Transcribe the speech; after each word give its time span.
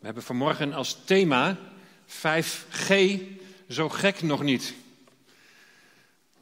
We 0.00 0.06
hebben 0.06 0.22
vanmorgen 0.22 0.72
als 0.72 0.98
thema 1.04 1.58
5G, 2.06 2.94
zo 3.68 3.88
gek 3.88 4.22
nog 4.22 4.42
niet. 4.42 4.74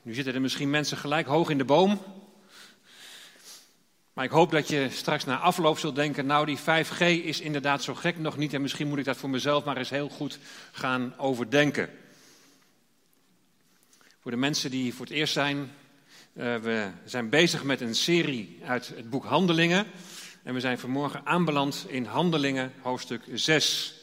Nu 0.02 0.14
zitten 0.14 0.34
er 0.34 0.40
misschien 0.40 0.70
mensen 0.70 0.96
gelijk 0.96 1.26
hoog 1.26 1.50
in 1.50 1.58
de 1.58 1.64
boom. 1.64 2.02
Maar 4.12 4.24
ik 4.24 4.30
hoop 4.30 4.50
dat 4.50 4.68
je 4.68 4.88
straks 4.90 5.24
na 5.24 5.38
afloop 5.38 5.78
zult 5.78 5.94
denken, 5.94 6.26
nou 6.26 6.46
die 6.46 6.58
5G 6.58 6.98
is 7.24 7.40
inderdaad 7.40 7.82
zo 7.82 7.94
gek 7.94 8.18
nog 8.18 8.36
niet 8.36 8.54
en 8.54 8.62
misschien 8.62 8.88
moet 8.88 8.98
ik 8.98 9.04
dat 9.04 9.16
voor 9.16 9.30
mezelf 9.30 9.64
maar 9.64 9.76
eens 9.76 9.90
heel 9.90 10.08
goed 10.08 10.38
gaan 10.72 11.14
overdenken. 11.16 11.90
Voor 14.20 14.30
de 14.30 14.36
mensen 14.36 14.70
die 14.70 14.94
voor 14.94 15.06
het 15.06 15.14
eerst 15.14 15.32
zijn, 15.32 15.58
uh, 15.58 16.56
we 16.56 16.90
zijn 17.04 17.28
bezig 17.28 17.64
met 17.64 17.80
een 17.80 17.94
serie 17.94 18.60
uit 18.64 18.88
het 18.88 19.10
boek 19.10 19.24
Handelingen. 19.24 19.86
En 20.48 20.54
we 20.54 20.60
zijn 20.60 20.78
vanmorgen 20.78 21.26
aanbeland 21.26 21.84
in 21.88 22.04
Handelingen 22.04 22.72
hoofdstuk 22.82 23.22
6. 23.32 23.94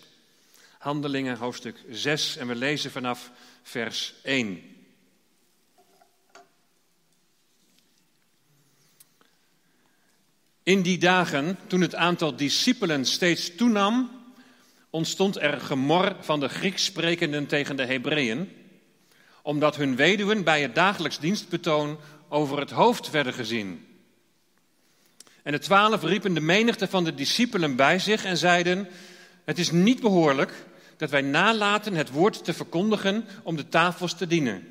Handelingen 0.78 1.38
hoofdstuk 1.38 1.84
6 1.90 2.38
en 2.38 2.48
we 2.48 2.56
lezen 2.56 2.92
vanaf 2.92 3.32
vers 3.64 4.14
1. 4.24 4.62
In 10.64 10.82
die 10.82 10.98
dagen, 10.98 11.58
toen 11.68 11.82
het 11.82 11.96
aantal 11.96 12.36
discipelen 12.36 13.06
steeds 13.06 13.56
toenam, 13.56 14.12
ontstond 14.90 15.38
er 15.38 15.62
gemor 15.62 16.16
van 16.20 16.40
de 16.40 16.50
Grieks 16.50 16.84
sprekenden 16.84 17.46
tegen 17.46 17.76
de 17.76 17.86
Hebreeën, 17.86 18.52
omdat 19.42 19.76
hun 19.76 19.96
weduwen 19.96 20.44
bij 20.44 20.62
het 20.62 20.76
dagelijks 20.76 21.20
dienstbetoon 21.20 22.00
over 22.30 22.60
het 22.60 22.72
hoofd 22.72 23.12
werden 23.12 23.34
gezien. 23.34 23.85
En 25.46 25.52
de 25.52 25.60
twaalf 25.60 26.04
riepen 26.04 26.34
de 26.34 26.40
menigte 26.40 26.88
van 26.88 27.04
de 27.04 27.14
discipelen 27.14 27.76
bij 27.76 28.00
zich 28.00 28.26
en 28.26 28.38
zeiden: 28.38 28.88
Het 29.44 29.60
is 29.60 29.72
niet 29.72 30.00
behoorlijk 30.00 30.54
dat 30.98 31.10
wij 31.10 31.22
nalaten 31.22 31.94
het 31.94 32.12
woord 32.12 32.44
te 32.44 32.54
verkondigen 32.54 33.26
om 33.44 33.56
de 33.56 33.70
tafels 33.70 34.14
te 34.14 34.28
dienen. 34.28 34.68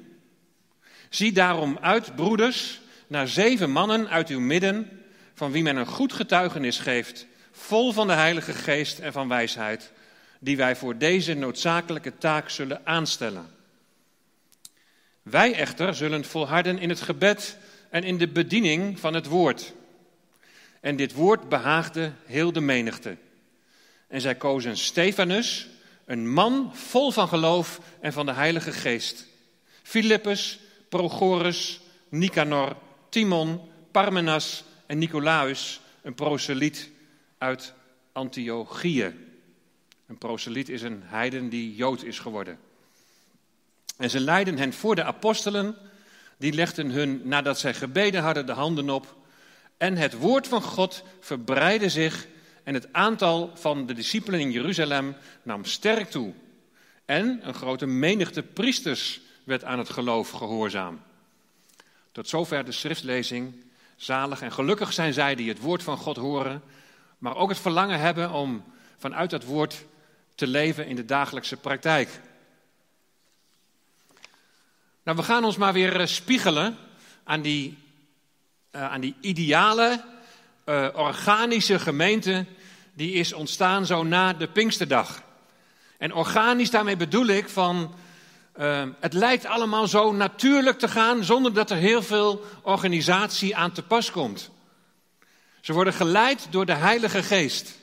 Zie 1.09 1.33
daarom 1.33 1.79
uit, 1.81 2.15
broeders, 2.15 2.81
naar 3.07 3.29
zeven 3.29 3.71
mannen 3.71 4.09
uit 4.09 4.29
uw 4.29 4.41
midden, 4.41 5.03
van 5.35 5.51
wie 5.53 5.63
men 5.63 5.77
een 5.77 5.87
goed 5.87 6.13
getuigenis 6.13 6.79
geeft, 6.79 7.27
vol 7.53 7.93
van 7.93 8.07
de 8.07 8.13
Heilige 8.13 8.53
Geest 8.53 8.99
en 8.99 9.13
van 9.13 9.29
wijsheid, 9.29 9.93
die 10.41 10.57
wij 10.57 10.77
voor 10.77 10.99
deze 10.99 11.35
noodzakelijke 11.35 12.19
taak 12.19 12.51
zullen 12.51 12.81
aanstellen. 12.85 13.47
Wij 15.23 15.55
echter 15.55 15.95
zullen 15.95 16.25
volharden 16.25 16.79
in 16.79 16.89
het 16.89 17.01
gebed 17.01 17.57
en 17.91 18.05
in 18.05 18.19
de 18.19 18.29
bediening 18.29 19.01
van 19.01 19.15
het 19.15 19.27
woord. 19.27 19.73
En 20.85 20.97
dit 20.97 21.13
woord 21.13 21.49
behaagde 21.49 22.13
heel 22.25 22.53
de 22.53 22.61
menigte. 22.61 23.17
En 24.09 24.21
zij 24.21 24.35
kozen 24.35 24.77
Stefanus, 24.77 25.69
een 26.05 26.33
man 26.33 26.71
vol 26.75 27.11
van 27.11 27.29
geloof 27.29 27.81
en 28.01 28.13
van 28.13 28.27
de 28.27 28.33
Heilige 28.33 28.73
Geest. 28.73 29.27
Philippus, 29.83 30.61
Prochorus, 30.89 31.81
Nicanor, 32.09 32.77
Timon, 33.09 33.61
Parmenas 33.91 34.65
en 34.87 34.99
Nicolaus, 34.99 35.81
een 36.03 36.15
proseliet 36.15 36.91
uit 37.39 37.73
Antiochië. 38.13 39.15
Een 40.07 40.19
proseliet 40.19 40.69
is 40.69 40.83
een 40.83 41.03
heiden 41.05 41.49
die 41.49 41.75
Jood 41.75 42.03
is 42.03 42.19
geworden. 42.19 42.59
En 43.97 44.11
ze 44.11 44.21
leidden 44.21 44.59
hen 44.59 44.73
voor 44.73 44.95
de 44.95 45.05
apostelen, 45.05 45.77
die 46.39 46.53
legden 46.53 46.91
hun, 46.91 47.21
nadat 47.25 47.59
zij 47.59 47.75
gebeden 47.75 48.23
hadden, 48.23 48.47
de 48.47 48.53
handen 48.53 48.91
op. 48.91 49.23
En 49.85 49.97
het 49.97 50.13
woord 50.13 50.49
van 50.49 50.63
God 50.63 51.03
verbreidde 51.21 51.89
zich 51.89 52.27
en 52.63 52.75
het 52.75 52.93
aantal 52.93 53.51
van 53.55 53.87
de 53.87 53.93
discipelen 53.93 54.41
in 54.41 54.51
Jeruzalem 54.51 55.17
nam 55.43 55.65
sterk 55.65 56.11
toe. 56.11 56.33
En 57.05 57.41
een 57.43 57.55
grote 57.55 57.87
menigte 57.87 58.43
priesters 58.43 59.21
werd 59.45 59.65
aan 59.65 59.79
het 59.79 59.91
geloof 59.91 60.31
gehoorzaam. 60.31 61.01
Tot 62.13 62.29
zover 62.29 62.65
de 62.65 62.73
schriftlezing. 62.73 63.55
Zalig 63.97 64.41
en 64.41 64.53
gelukkig 64.53 64.93
zijn 64.93 65.13
zij 65.13 65.35
die 65.35 65.49
het 65.49 65.61
woord 65.61 65.83
van 65.83 65.97
God 65.97 66.17
horen, 66.17 66.63
maar 67.19 67.37
ook 67.37 67.49
het 67.49 67.59
verlangen 67.59 68.01
hebben 68.01 68.31
om 68.31 68.65
vanuit 68.97 69.31
dat 69.31 69.45
woord 69.45 69.85
te 70.35 70.47
leven 70.47 70.87
in 70.87 70.97
de 70.97 71.05
dagelijkse 71.05 71.57
praktijk. 71.57 72.21
Nou, 75.03 75.17
we 75.17 75.23
gaan 75.23 75.45
ons 75.45 75.57
maar 75.57 75.73
weer 75.73 76.01
eh, 76.01 76.07
spiegelen 76.07 76.77
aan 77.25 77.43
die, 77.43 77.79
aan 78.75 79.01
die 79.01 79.15
ideale, 79.21 80.05
uh, 80.67 80.89
organische 80.95 81.79
gemeente 81.79 82.47
die 82.95 83.13
is 83.13 83.33
ontstaan 83.33 83.87
zo 83.87 84.03
na 84.03 84.33
de 84.33 84.49
Pinksterdag. 84.49 85.23
En 85.99 86.15
organisch 86.15 86.71
daarmee 86.71 86.97
bedoel 86.97 87.27
ik 87.27 87.49
van, 87.49 87.95
uh, 88.57 88.83
het 89.01 89.13
lijkt 89.13 89.47
allemaal 89.47 89.89
zo 89.89 90.13
natuurlijk 90.13 90.79
te 90.79 90.89
gaan 90.89 91.25
zonder 91.25 91.55
dat 91.55 91.71
er 91.71 91.77
heel 91.77 92.03
veel 92.03 92.45
organisatie 92.63 93.57
aan 93.57 93.73
te 93.73 93.83
pas 93.83 94.11
komt. 94.11 94.51
Ze 95.61 95.73
worden 95.73 95.93
geleid 95.93 96.47
door 96.51 96.67
de 96.67 96.75
Heilige 96.75 97.23
Geest. 97.23 97.79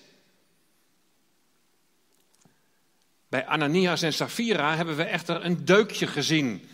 Bij 3.29 3.45
Ananias 3.45 4.01
en 4.01 4.13
Safira 4.13 4.75
hebben 4.75 4.95
we 4.95 5.03
echter 5.03 5.45
een 5.45 5.65
deukje 5.65 6.07
gezien 6.07 6.67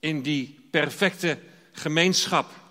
in 0.00 0.22
die 0.22 0.68
perfecte 0.70 1.38
gemeenschap. 1.72 2.63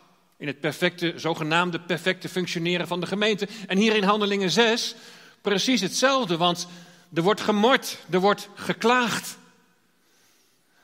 In 0.44 0.50
het 0.50 0.60
perfecte, 0.60 1.14
zogenaamde 1.16 1.80
perfecte 1.80 2.30
functioneren 2.30 2.88
van 2.88 3.00
de 3.00 3.06
gemeente. 3.06 3.48
En 3.68 3.78
hier 3.78 3.96
in 3.96 4.04
Handelingen 4.04 4.52
6 4.52 4.96
precies 5.42 5.82
hetzelfde, 5.82 6.38
want 6.38 6.68
er 7.14 7.22
wordt 7.22 7.42
gemord, 7.42 7.98
er 8.10 8.20
wordt 8.20 8.50
geklaagd. 8.56 9.38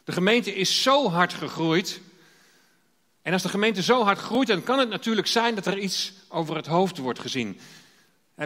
De 0.04 0.12
gemeente 0.12 0.56
is 0.56 0.82
zo 0.82 1.10
hard 1.10 1.34
gegroeid. 1.34 2.02
En 3.22 3.34
als 3.34 3.42
de 3.42 3.50
gemeente 3.50 3.84
zo 3.84 4.04
hard 4.04 4.20
groeit, 4.20 4.48
dan 4.48 4.64
kan 4.64 4.80
het 4.80 4.90
natuurlijk 4.90 5.28
zijn 5.28 5.56
dat 5.56 5.66
er 5.66 5.78
iets 5.78 6.14
over 6.28 6.56
het 6.56 6.68
hoofd 6.68 6.98
wordt 6.98 7.20
gezien. 7.20 7.60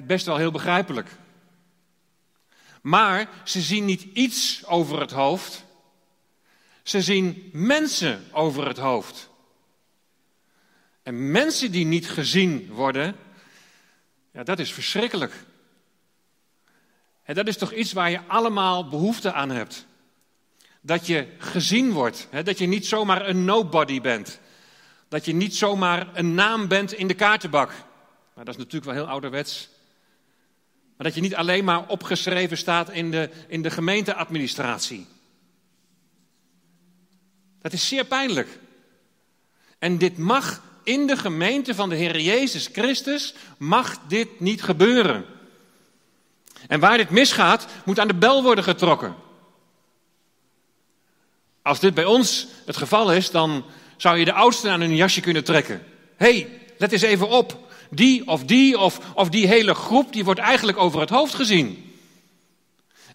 Best 0.04 0.26
wel 0.26 0.38
heel 0.38 0.52
begrijpelijk. 0.52 1.10
Maar 2.82 3.30
ze 3.44 3.62
zien 3.62 3.86
niet 3.86 4.06
iets 4.14 4.66
over 4.66 5.00
het 5.00 5.12
hoofd. 5.12 5.64
Ze 6.84 7.02
zien 7.02 7.50
mensen 7.52 8.24
over 8.32 8.68
het 8.68 8.78
hoofd. 8.78 9.32
En 11.04 11.32
mensen 11.32 11.72
die 11.72 11.86
niet 11.86 12.10
gezien 12.10 12.68
worden, 12.72 13.16
ja, 14.32 14.44
dat 14.44 14.60
is 14.60 14.74
verschrikkelijk. 14.74 15.34
En 17.24 17.36
dat 17.36 17.48
is 17.48 17.58
toch 17.58 17.74
iets 17.74 17.94
waar 17.94 18.10
je 18.10 18.22
allemaal 18.28 18.90
behoefte 18.90 19.34
aan 19.34 19.50
hebt. 19.50 19.86
Dat 20.82 21.08
je 21.08 21.28
gezien 21.38 21.92
wordt, 21.92 22.28
hè? 22.30 22.44
dat 22.44 22.58
je 22.58 22.66
niet 22.66 22.86
zomaar 22.86 23.28
een 23.28 23.46
nobody 23.46 24.02
bent. 24.02 24.40
Dat 25.08 25.26
je 25.26 25.34
niet 25.34 25.56
zomaar 25.56 26.08
een 26.14 26.34
naam 26.34 26.68
bent 26.68 26.94
in 26.94 27.08
de 27.08 27.14
kaartenbak. 27.14 27.70
Maar 28.34 28.46
dat 28.46 28.54
is 28.54 28.60
natuurlijk 28.60 28.86
wel 28.86 28.94
heel 28.94 29.12
ouderwets. 29.12 29.70
Maar 30.98 31.08
dat 31.08 31.16
je 31.16 31.22
niet 31.22 31.36
alleen 31.36 31.64
maar 31.64 31.88
opgeschreven 31.88 32.58
staat 32.58 32.90
in 32.90 33.12
de, 33.12 33.30
in 33.48 33.62
de 33.62 33.70
gemeenteadministratie. 33.70 35.08
Dat 37.62 37.74
is 37.74 37.88
zeer 37.88 38.06
pijnlijk. 38.06 38.60
En 39.80 39.98
dit 39.98 40.18
mag 40.18 40.62
in 40.84 41.08
de 41.08 41.18
gemeente 41.18 41.76
van 41.76 41.90
de 41.90 41.96
Heer 41.96 42.20
Jezus 42.20 42.70
Christus, 42.72 43.34
mag 43.58 44.00
dit 44.08 44.40
niet 44.40 44.64
gebeuren. 44.64 45.26
En 46.68 46.80
waar 46.80 46.98
dit 46.98 47.10
misgaat, 47.10 47.66
moet 47.86 48.00
aan 48.00 48.08
de 48.08 48.14
bel 48.14 48.44
worden 48.44 48.64
getrokken. 48.64 49.16
Als 51.62 51.80
dit 51.80 51.94
bij 51.94 52.06
ons 52.06 52.48
het 52.66 52.78
geval 52.78 53.14
is, 53.14 53.32
dan 53.32 53.66
zou 53.98 54.18
je 54.18 54.26
de 54.26 54.34
oudsten 54.34 54.72
aan 54.72 54.82
hun 54.82 54.96
jasje 54.96 55.22
kunnen 55.22 55.44
trekken. 55.44 55.84
Hé, 56.16 56.32
hey, 56.32 56.60
let 56.78 56.92
eens 56.92 57.02
even 57.02 57.30
op. 57.30 57.72
Die 57.90 58.28
of 58.28 58.44
die 58.44 58.80
of, 58.80 59.00
of 59.14 59.30
die 59.30 59.48
hele 59.48 59.74
groep, 59.74 60.14
die 60.14 60.24
wordt 60.24 60.40
eigenlijk 60.40 60.78
over 60.78 61.00
het 61.00 61.10
hoofd 61.10 61.34
gezien. 61.34 61.94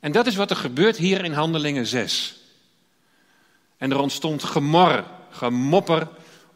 En 0.01 0.13
dat 0.13 0.27
is 0.27 0.37
wat 0.37 0.51
er 0.51 0.57
gebeurt 0.57 0.97
hier 0.97 1.25
in 1.25 1.33
Handelingen 1.33 1.87
6. 1.87 2.37
En 3.77 3.91
er 3.91 3.99
ontstond 3.99 4.45
gemor, 4.45 5.05
gemopper 5.31 6.09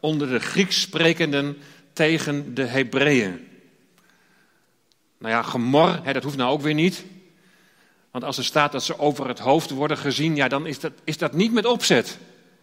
onder 0.03 0.29
de 0.29 0.39
Grieks 0.39 0.81
sprekenden 0.81 1.59
tegen 1.93 2.55
de 2.55 2.65
Hebreeën. 2.65 3.49
Nou 5.19 5.35
ja, 5.35 5.43
gemor, 5.43 6.01
hè, 6.03 6.13
dat 6.13 6.23
hoeft 6.23 6.37
nou 6.37 6.53
ook 6.53 6.61
weer 6.61 6.75
niet. 6.75 7.05
Want 8.11 8.25
als 8.25 8.39
er 8.39 8.45
staat 8.45 8.73
dat 8.73 8.85
ze 8.85 8.99
over 8.99 9.29
het 9.29 9.39
hoofd 9.39 9.71
worden 9.71 9.97
gezien, 9.97 10.37
ja, 10.37 10.49
dan 10.49 10.67
is 10.67 10.81
dat, 10.81 10.93
is 11.05 11.19
dat 11.19 11.33
niet 11.33 11.53
met 11.53 11.67
opzet. 11.67 12.19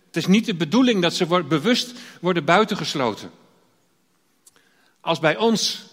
Het 0.06 0.16
is 0.16 0.26
niet 0.26 0.46
de 0.46 0.56
bedoeling 0.56 1.02
dat 1.02 1.14
ze 1.14 1.44
bewust 1.44 1.94
worden 2.22 2.46
buitengesloten. 2.46 3.32
Als 5.02 5.20
bij 5.20 5.38
ons, 5.38 5.86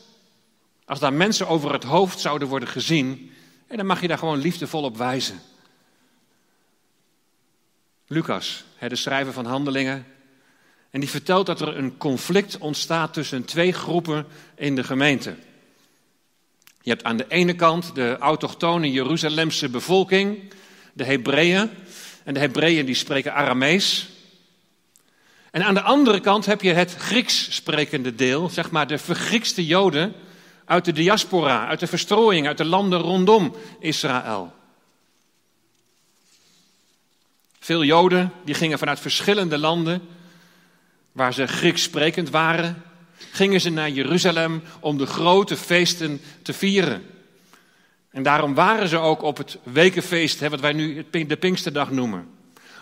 als 0.84 0.98
daar 0.98 1.12
mensen 1.12 1.48
over 1.48 1.72
het 1.72 1.84
hoofd 1.84 2.20
zouden 2.20 2.48
worden 2.48 2.68
gezien, 2.68 3.32
dan 3.68 3.86
mag 3.86 4.00
je 4.00 4.08
daar 4.08 4.18
gewoon 4.18 4.38
liefdevol 4.38 4.82
op 4.82 4.96
wijzen. 4.96 5.40
Lucas, 8.06 8.64
de 8.88 8.96
schrijver 8.96 9.32
van 9.32 9.46
Handelingen, 9.46 10.06
en 10.96 11.02
die 11.02 11.10
vertelt 11.10 11.46
dat 11.46 11.60
er 11.60 11.76
een 11.76 11.96
conflict 11.96 12.58
ontstaat 12.58 13.12
tussen 13.12 13.44
twee 13.44 13.72
groepen 13.72 14.26
in 14.54 14.74
de 14.74 14.84
gemeente. 14.84 15.34
Je 16.82 16.90
hebt 16.90 17.04
aan 17.04 17.16
de 17.16 17.24
ene 17.28 17.54
kant 17.54 17.94
de 17.94 18.16
autochtone 18.18 18.90
Jeruzalemse 18.90 19.68
bevolking, 19.68 20.52
de 20.92 21.04
Hebreeën. 21.04 21.70
En 22.24 22.34
de 22.34 22.40
Hebreeën 22.40 22.86
die 22.86 22.94
spreken 22.94 23.34
Aramees. 23.34 24.08
En 25.50 25.64
aan 25.64 25.74
de 25.74 25.80
andere 25.80 26.20
kant 26.20 26.46
heb 26.46 26.62
je 26.62 26.72
het 26.72 26.94
Grieks 26.94 27.54
sprekende 27.54 28.14
deel, 28.14 28.48
zeg 28.48 28.70
maar 28.70 28.86
de 28.86 28.98
vergriekste 28.98 29.66
Joden 29.66 30.14
uit 30.64 30.84
de 30.84 30.92
diaspora, 30.92 31.66
uit 31.66 31.80
de 31.80 31.86
verstrooiing, 31.86 32.46
uit 32.46 32.58
de 32.58 32.64
landen 32.64 33.00
rondom 33.00 33.56
Israël. 33.80 34.52
Veel 37.60 37.84
Joden 37.84 38.32
die 38.44 38.54
gingen 38.54 38.78
vanuit 38.78 39.00
verschillende 39.00 39.58
landen, 39.58 40.14
waar 41.16 41.34
ze 41.34 41.46
Grieks 41.46 41.82
sprekend 41.82 42.30
waren, 42.30 42.82
gingen 43.32 43.60
ze 43.60 43.70
naar 43.70 43.90
Jeruzalem 43.90 44.62
om 44.80 44.98
de 44.98 45.06
grote 45.06 45.56
feesten 45.56 46.20
te 46.42 46.52
vieren. 46.52 47.02
En 48.10 48.22
daarom 48.22 48.54
waren 48.54 48.88
ze 48.88 48.98
ook 48.98 49.22
op 49.22 49.36
het 49.36 49.58
wekenfeest, 49.62 50.48
wat 50.48 50.60
wij 50.60 50.72
nu 50.72 51.06
de 51.10 51.36
Pinksterdag 51.36 51.90
noemen. 51.90 52.28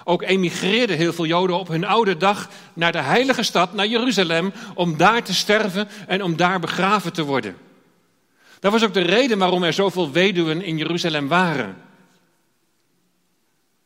Ook 0.04 0.22
emigreerden 0.22 0.96
heel 0.96 1.12
veel 1.12 1.26
Joden 1.26 1.58
op 1.58 1.69
hun 1.69 1.84
oude 1.84 2.16
dag 2.16 2.48
naar 2.72 2.92
de 2.92 3.00
heilige 3.00 3.42
stad, 3.42 3.75
naar 3.75 3.86
Jeruzalem, 3.86 4.52
om 4.75 4.96
daar 4.96 5.22
te 5.22 5.34
sterven 5.34 5.88
en 6.06 6.22
om 6.22 6.37
daar 6.37 6.60
begraven 6.60 7.12
te 7.12 7.25
worden. 7.25 7.56
Dat 8.60 8.72
was 8.72 8.84
ook 8.84 8.94
de 8.94 9.00
reden 9.00 9.38
waarom 9.38 9.62
er 9.62 9.72
zoveel 9.72 10.12
weduwen 10.12 10.62
in 10.62 10.76
Jeruzalem 10.76 11.28
waren. 11.28 11.76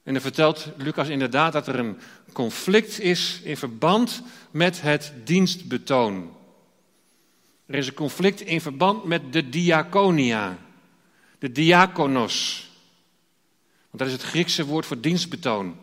En 0.09 0.15
dan 0.15 0.23
vertelt 0.23 0.67
Lucas 0.77 1.09
inderdaad 1.09 1.53
dat 1.53 1.67
er 1.67 1.79
een 1.79 1.99
conflict 2.33 3.01
is 3.01 3.41
in 3.43 3.57
verband 3.57 4.23
met 4.51 4.81
het 4.81 5.13
dienstbetoon. 5.25 6.31
Er 7.67 7.75
is 7.75 7.87
een 7.87 7.95
conflict 7.95 8.41
in 8.41 8.61
verband 8.61 9.05
met 9.05 9.33
de 9.33 9.49
diaconia, 9.49 10.59
de 11.39 11.53
diakonos. 11.53 12.69
Want 13.91 13.99
dat 13.99 14.07
is 14.07 14.13
het 14.13 14.23
Griekse 14.23 14.67
woord 14.67 14.87
voor 14.87 15.01
dienstbetoon. 15.01 15.77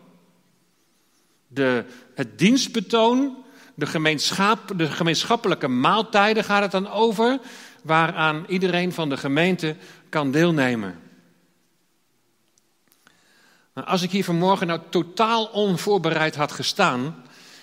De, 1.46 1.84
het 2.14 2.38
dienstbetoon, 2.38 3.36
de, 3.74 3.86
gemeenschap, 3.86 4.72
de 4.76 4.90
gemeenschappelijke 4.90 5.68
maaltijden 5.68 6.44
gaat 6.44 6.62
het 6.62 6.70
dan 6.70 6.90
over, 6.90 7.38
waaraan 7.82 8.44
iedereen 8.48 8.92
van 8.92 9.08
de 9.08 9.16
gemeente 9.16 9.76
kan 10.08 10.30
deelnemen. 10.30 11.05
Als 13.84 14.02
ik 14.02 14.10
hier 14.10 14.24
vanmorgen 14.24 14.66
nou 14.66 14.80
totaal 14.90 15.44
onvoorbereid 15.44 16.36
had 16.36 16.52
gestaan 16.52 17.22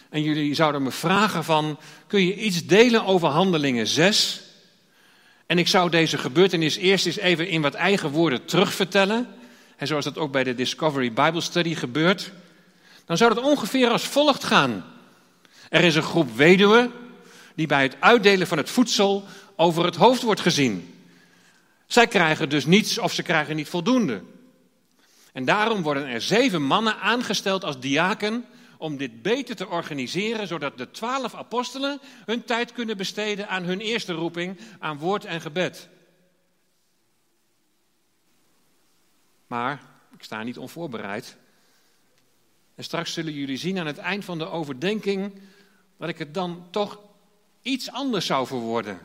en 0.10 0.24
jullie 0.24 0.54
zouden 0.54 0.84
me 0.84 0.92
vragen 0.92 1.44
van, 1.44 1.80
kun 2.08 2.26
je 2.26 2.36
iets 2.36 2.66
delen 2.66 3.06
over 3.06 3.28
Handelingen 3.28 3.88
6? 3.88 4.42
En 5.46 5.58
ik 5.58 5.68
zou 5.68 5.90
deze 5.90 6.18
gebeurtenis 6.18 6.76
eerst 6.76 7.06
eens 7.06 7.18
even 7.18 7.48
in 7.48 7.62
wat 7.62 7.74
eigen 7.74 8.10
woorden 8.10 8.46
terugvertellen, 8.46 9.28
en 9.76 9.88
zoals 9.88 10.06
dat 10.06 10.18
ook 10.18 10.32
bij 10.32 10.44
de 10.44 10.56
Discovery 10.56 11.14
Bible 11.14 11.42
Study 11.42 11.76
gebeurt, 11.76 12.32
dan 13.06 13.18
zou 13.18 13.34
dat 13.34 13.44
ongeveer 13.44 13.90
als 13.90 14.04
volgt 14.04 14.44
gaan. 14.44 14.86
Er 15.70 15.84
is 15.84 15.96
een 15.96 16.04
groep 16.04 16.36
weduwen 16.36 16.92
die 17.56 17.68
bij 17.68 17.82
het 17.82 17.96
uitdelen 18.00 18.48
van 18.48 18.58
het 18.58 18.70
voedsel 18.70 19.24
over 19.56 19.86
het 19.86 19.96
hoofd 19.96 20.22
wordt 20.22 20.42
gezien. 20.42 21.04
Zij 21.88 22.08
krijgen 22.08 22.50
dus 22.50 22.66
niets 22.66 22.98
of 22.98 23.14
ze 23.14 23.24
krijgen 23.24 23.56
niet 23.56 23.70
voldoende. 23.70 24.22
En 25.34 25.46
daarom 25.46 25.82
worden 25.82 26.08
er 26.08 26.22
zeven 26.22 26.62
mannen 26.62 27.00
aangesteld 27.00 27.64
als 27.64 27.80
diaken 27.80 28.46
om 28.78 28.98
dit 28.98 29.22
beter 29.22 29.56
te 29.56 29.68
organiseren, 29.68 30.48
zodat 30.48 30.78
de 30.78 30.92
twaalf 30.92 31.36
apostelen 31.36 32.00
hun 32.26 32.44
tijd 32.44 32.72
kunnen 32.72 32.98
besteden 32.98 33.48
aan 33.48 33.64
hun 33.64 33.80
eerste 33.80 34.14
roeping, 34.14 34.60
aan 34.80 34.98
woord 34.98 35.26
en 35.26 35.42
gebed. 35.42 35.90
Maar 39.48 39.82
ik 40.18 40.24
sta 40.24 40.44
niet 40.44 40.58
onvoorbereid. 40.58 41.38
En 42.76 42.84
straks 42.84 43.14
zullen 43.14 43.34
jullie 43.34 43.58
zien 43.58 43.80
aan 43.80 43.86
het 43.86 43.98
eind 43.98 44.26
van 44.26 44.38
de 44.38 44.50
overdenking 44.50 45.42
dat 45.98 46.10
ik 46.10 46.18
het 46.18 46.34
dan 46.34 46.68
toch 46.72 47.00
iets 47.62 47.92
anders 47.92 48.26
zou 48.26 48.48
verwoorden. 48.48 49.00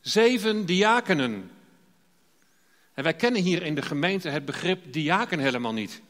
Zeven 0.00 0.66
diakenen. 0.66 1.50
En 3.00 3.06
wij 3.06 3.14
kennen 3.14 3.42
hier 3.42 3.62
in 3.62 3.74
de 3.74 3.82
gemeente 3.82 4.28
het 4.28 4.44
begrip 4.44 4.92
diaken 4.92 5.38
helemaal 5.38 5.72
niet. 5.72 6.02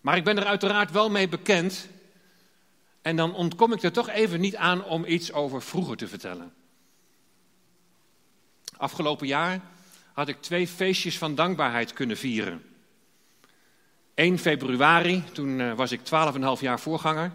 Maar 0.00 0.16
ik 0.16 0.24
ben 0.24 0.38
er 0.38 0.44
uiteraard 0.44 0.90
wel 0.90 1.10
mee 1.10 1.28
bekend. 1.28 1.88
En 3.02 3.16
dan 3.16 3.34
ontkom 3.34 3.72
ik 3.72 3.82
er 3.82 3.92
toch 3.92 4.08
even 4.08 4.40
niet 4.40 4.56
aan 4.56 4.84
om 4.84 5.04
iets 5.04 5.32
over 5.32 5.62
vroeger 5.62 5.96
te 5.96 6.08
vertellen. 6.08 6.52
Afgelopen 8.76 9.26
jaar 9.26 9.60
had 10.12 10.28
ik 10.28 10.40
twee 10.40 10.68
feestjes 10.68 11.18
van 11.18 11.34
dankbaarheid 11.34 11.92
kunnen 11.92 12.16
vieren. 12.16 12.62
1 14.14 14.38
februari, 14.38 15.24
toen 15.32 15.60
eh, 15.60 15.72
was 15.72 15.92
ik 15.92 16.00
12,5 16.00 16.60
jaar 16.60 16.80
voorganger. 16.80 17.32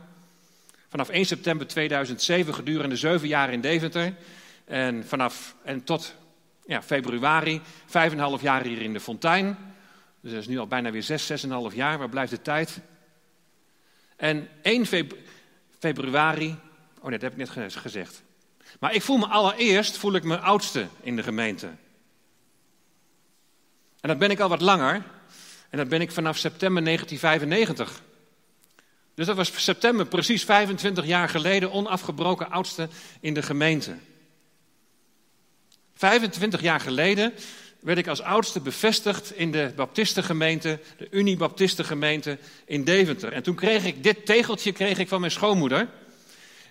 Vanaf 0.87 1.09
1 1.09 1.25
september 1.25 1.67
2007 1.67 2.53
gedurende 2.53 2.95
7 2.95 3.27
jaar 3.27 3.51
in 3.51 3.61
Deventer. 3.61 4.13
En, 4.65 5.07
vanaf, 5.07 5.55
en 5.63 5.83
tot 5.83 6.15
ja, 6.67 6.83
februari 6.83 7.61
5,5 7.87 8.41
jaar 8.41 8.63
hier 8.63 8.81
in 8.81 8.93
de 8.93 8.99
Fontein. 8.99 9.57
Dus 10.21 10.31
dat 10.31 10.41
is 10.41 10.47
nu 10.47 10.59
al 10.59 10.67
bijna 10.67 10.91
weer 10.91 11.03
6, 11.03 11.45
6,5 11.45 11.75
jaar. 11.75 11.97
Waar 11.97 12.09
blijft 12.09 12.31
de 12.31 12.41
tijd? 12.41 12.79
En 14.15 14.49
1 14.61 14.85
februari. 15.79 16.59
Oh 16.99 17.03
nee, 17.03 17.19
dat 17.19 17.21
heb 17.21 17.39
ik 17.39 17.55
net 17.55 17.75
gezegd. 17.75 18.23
Maar 18.79 18.93
ik 18.93 19.01
voel 19.01 19.17
me 19.17 19.27
allereerst 19.27 19.97
voel 19.97 20.15
ik 20.15 20.23
me 20.23 20.39
oudste 20.39 20.87
in 21.01 21.15
de 21.15 21.23
gemeente. 21.23 21.67
En 24.01 24.09
dat 24.09 24.17
ben 24.17 24.31
ik 24.31 24.39
al 24.39 24.49
wat 24.49 24.61
langer. 24.61 25.03
En 25.69 25.77
dat 25.77 25.89
ben 25.89 26.01
ik 26.01 26.11
vanaf 26.11 26.37
september 26.37 26.83
1995. 26.83 28.01
Dus 29.13 29.25
dat 29.25 29.35
was 29.35 29.63
september, 29.63 30.05
precies 30.05 30.43
25 30.43 31.05
jaar 31.05 31.29
geleden, 31.29 31.71
onafgebroken 31.71 32.49
oudste 32.49 32.89
in 33.19 33.33
de 33.33 33.41
gemeente. 33.41 33.95
25 35.97 36.61
jaar 36.61 36.79
geleden 36.79 37.33
werd 37.79 37.97
ik 37.97 38.07
als 38.07 38.21
oudste 38.21 38.59
bevestigd 38.59 39.31
in 39.31 39.51
de 39.51 39.71
Baptistengemeente, 39.75 40.79
de 40.97 41.07
Unie-Baptistengemeente 41.11 42.37
in 42.65 42.83
Deventer. 42.83 43.33
En 43.33 43.43
toen 43.43 43.55
kreeg 43.55 43.85
ik 43.85 44.03
dit 44.03 44.25
tegeltje 44.25 44.71
kreeg 44.71 44.97
ik 44.97 45.07
van 45.07 45.19
mijn 45.19 45.31
schoonmoeder. 45.31 45.89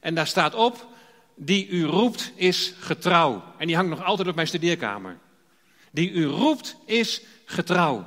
En 0.00 0.14
daar 0.14 0.26
staat 0.26 0.54
op, 0.54 0.86
die 1.34 1.68
u 1.68 1.84
roept 1.84 2.32
is 2.34 2.74
getrouw. 2.78 3.42
En 3.58 3.66
die 3.66 3.76
hangt 3.76 3.90
nog 3.90 4.04
altijd 4.04 4.28
op 4.28 4.34
mijn 4.34 4.46
studeerkamer. 4.46 5.18
Die 5.90 6.10
u 6.10 6.24
roept 6.24 6.76
is 6.84 7.22
getrouw. 7.44 8.06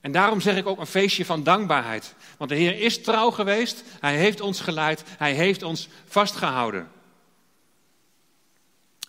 En 0.00 0.12
daarom 0.12 0.40
zeg 0.40 0.56
ik 0.56 0.66
ook 0.66 0.78
een 0.78 0.86
feestje 0.86 1.24
van 1.24 1.42
dankbaarheid. 1.42 2.14
Want 2.38 2.50
de 2.50 2.56
Heer 2.56 2.80
is 2.80 3.02
trouw 3.02 3.30
geweest, 3.30 3.84
Hij 4.00 4.16
heeft 4.16 4.40
ons 4.40 4.60
geleid, 4.60 5.02
Hij 5.18 5.32
heeft 5.32 5.62
ons 5.62 5.88
vastgehouden. 6.06 6.88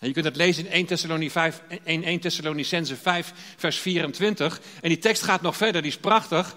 Je 0.06 0.12
kunt 0.12 0.24
het 0.24 0.36
lezen 0.36 0.66
in 0.66 2.04
1, 2.04 2.20
Thessalonicense 2.20 2.96
5, 2.96 3.32
vers 3.56 3.78
24. 3.78 4.60
En 4.80 4.88
die 4.88 4.98
tekst 4.98 5.22
gaat 5.22 5.42
nog 5.42 5.56
verder, 5.56 5.82
die 5.82 5.90
is 5.90 5.96
prachtig. 5.96 6.56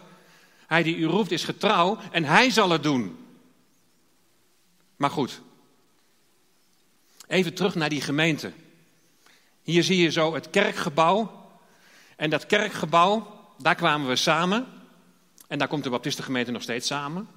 Hij 0.67 0.83
die 0.83 0.95
u 0.95 1.05
roept 1.05 1.31
is 1.31 1.43
getrouw 1.43 1.97
en 2.11 2.23
hij 2.23 2.49
zal 2.49 2.69
het 2.69 2.83
doen. 2.83 3.17
Maar 4.95 5.09
goed, 5.09 5.41
even 7.27 7.53
terug 7.53 7.75
naar 7.75 7.89
die 7.89 8.01
gemeente. 8.01 8.51
Hier 9.63 9.83
zie 9.83 10.01
je 10.01 10.11
zo 10.11 10.33
het 10.33 10.49
kerkgebouw. 10.49 11.43
En 12.15 12.29
dat 12.29 12.45
kerkgebouw, 12.45 13.39
daar 13.57 13.75
kwamen 13.75 14.07
we 14.07 14.15
samen. 14.15 14.67
En 15.47 15.57
daar 15.57 15.67
komt 15.67 15.83
de 15.83 15.89
Baptistengemeente 15.89 16.51
nog 16.51 16.61
steeds 16.61 16.87
samen. 16.87 17.27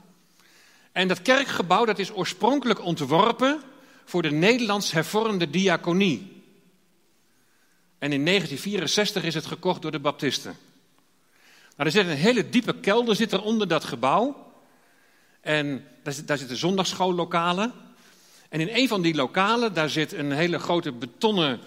En 0.92 1.08
dat 1.08 1.22
kerkgebouw 1.22 1.84
dat 1.84 1.98
is 1.98 2.12
oorspronkelijk 2.12 2.80
ontworpen 2.80 3.62
voor 4.08 4.22
de 4.22 4.30
Nederlands 4.30 4.92
hervormde 4.92 5.50
diaconie. 5.50 6.42
En 7.98 8.12
in 8.12 8.24
1964 8.24 9.24
is 9.24 9.34
het 9.34 9.46
gekocht 9.46 9.82
door 9.82 9.90
de 9.90 9.98
Baptisten. 9.98 10.56
Nou, 11.76 11.88
er 11.88 11.90
zit 11.90 12.06
een 12.06 12.16
hele 12.16 12.48
diepe 12.48 12.74
kelder 12.74 13.16
zit 13.16 13.32
er 13.32 13.42
onder 13.42 13.68
dat 13.68 13.84
gebouw. 13.84 14.52
En 15.40 15.84
daar, 16.02 16.14
daar 16.26 16.38
zitten 16.38 16.56
zondagschoollokalen. 16.56 17.72
En 18.48 18.60
in 18.60 18.68
een 18.72 18.88
van 18.88 19.02
die 19.02 19.14
lokalen, 19.14 19.74
daar 19.74 19.90
zit 19.90 20.12
een 20.12 20.32
hele 20.32 20.58
grote 20.58 20.92
betonnen 20.92 21.60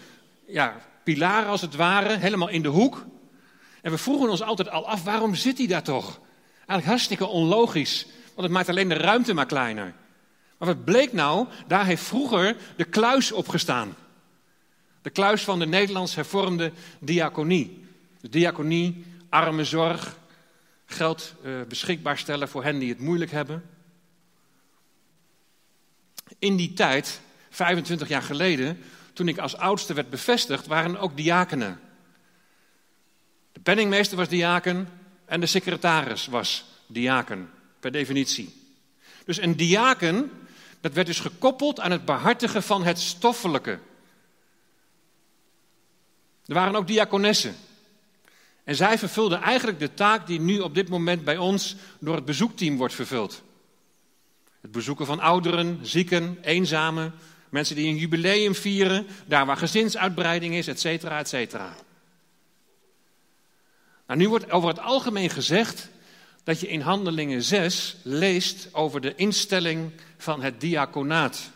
ja, 0.46 0.82
pilaar 1.04 1.46
als 1.46 1.62
het 1.62 1.76
ware, 1.76 2.18
helemaal 2.18 2.50
in 2.50 2.62
de 2.62 2.70
hoek. 2.70 3.06
En 3.82 3.92
we 3.92 3.98
vroegen 3.98 4.30
ons 4.30 4.42
altijd 4.42 4.70
al 4.70 4.88
af, 4.88 5.04
waarom 5.04 5.36
zit 5.36 5.58
hij 5.58 5.68
daar 5.68 5.84
toch? 5.84 6.20
Eigenlijk 6.56 6.86
hartstikke 6.86 7.28
onlogisch, 7.28 8.06
want 8.24 8.42
het 8.42 8.52
maakt 8.52 8.70
alleen 8.70 8.90
de 8.90 8.96
ruimte 8.96 9.34
maar 9.34 9.46
kleiner. 9.46 9.94
Maar 10.62 10.70
wat 10.70 10.84
bleek 10.84 11.14
nou? 11.14 11.48
Daar 11.68 11.86
heeft 11.86 12.04
vroeger 12.04 12.58
de 12.76 12.84
kluis 12.84 13.32
opgestaan. 13.32 13.96
De 15.02 15.10
kluis 15.10 15.44
van 15.44 15.60
de 15.60 15.66
Nederlands 15.68 16.16
hervormde 16.16 16.72
diaconie. 17.00 17.86
De 18.20 18.30
diaconie, 18.30 19.06
armenzorg, 19.30 20.18
geld 20.86 21.34
uh, 21.44 21.62
beschikbaar 21.68 22.18
stellen 22.18 22.50
voor 22.50 22.64
hen 22.64 22.80
die 22.80 22.90
het 22.90 23.00
moeilijk 23.00 23.32
hebben. 23.32 23.64
In 26.40 26.56
die 26.56 26.74
tijd, 26.74 27.22
25 27.50 28.08
jaar 28.08 28.24
geleden, 28.24 28.78
toen 29.14 29.28
ik 29.28 29.38
als 29.38 29.58
oudste 29.58 29.94
werd 29.94 30.10
bevestigd, 30.10 30.68
waren 30.68 30.98
ook 30.98 31.18
diakenen. 31.18 31.80
De 33.52 33.60
penningmeester 33.60 34.18
was 34.18 34.30
diaken 34.30 34.90
en 35.26 35.40
de 35.40 35.46
secretaris 35.46 36.28
was 36.28 36.66
diaken, 36.88 37.50
per 37.80 37.92
definitie. 37.92 38.54
Dus 39.26 39.42
een 39.42 39.56
diaken, 39.56 40.32
dat 40.82 40.94
werd 40.94 41.08
dus 41.08 41.20
gekoppeld 41.20 41.80
aan 41.80 41.92
het 41.92 42.06
behartigen 42.06 42.64
van 42.64 42.84
het 42.84 43.00
stoffelijke. 43.00 43.80
Er 46.46 46.54
waren 46.54 46.76
ook 46.76 46.88
diakonessen. 46.88 47.56
En 48.64 48.76
zij 48.76 48.98
vervulden 48.98 49.42
eigenlijk 49.42 49.80
de 49.80 49.94
taak 49.94 50.28
die 50.28 50.40
nu 50.40 50.60
op 50.60 50.76
dit 50.76 50.90
moment 50.90 51.24
bij 51.24 51.38
ons 51.38 51.76
door 52.00 52.16
het 52.16 52.26
bezoekteam 52.26 52.78
wordt 52.78 52.94
vervuld. 52.94 53.42
Het 54.62 54.72
bezoeken 54.72 55.06
van 55.06 55.20
ouderen, 55.20 55.80
zieken, 55.82 56.38
eenzamen, 56.42 57.14
mensen 57.50 57.76
die 57.76 57.88
een 57.88 57.98
jubileum 57.98 58.56
vieren, 58.56 59.08
daar 59.26 59.46
waar 59.46 59.58
gezinsuitbreiding 59.58 60.54
is, 60.56 60.68
et 60.68 60.80
cetera, 60.80 61.20
et 61.20 61.30
cetera. 61.30 61.76
Nou, 64.08 64.20
nu 64.20 64.30
wordt 64.30 64.52
over 64.52 64.70
het 64.70 64.80
algemeen 64.80 65.30
gezegd 65.30 65.90
dat 66.44 66.60
je 66.60 66.68
in 66.68 66.82
Handelingen 66.82 67.44
6 67.44 67.96
leest 68.04 68.70
over 68.72 69.02
de 69.02 69.16
instelling 69.16 69.92
van 70.18 70.42
het 70.42 70.62
diaconaat. 70.62 71.52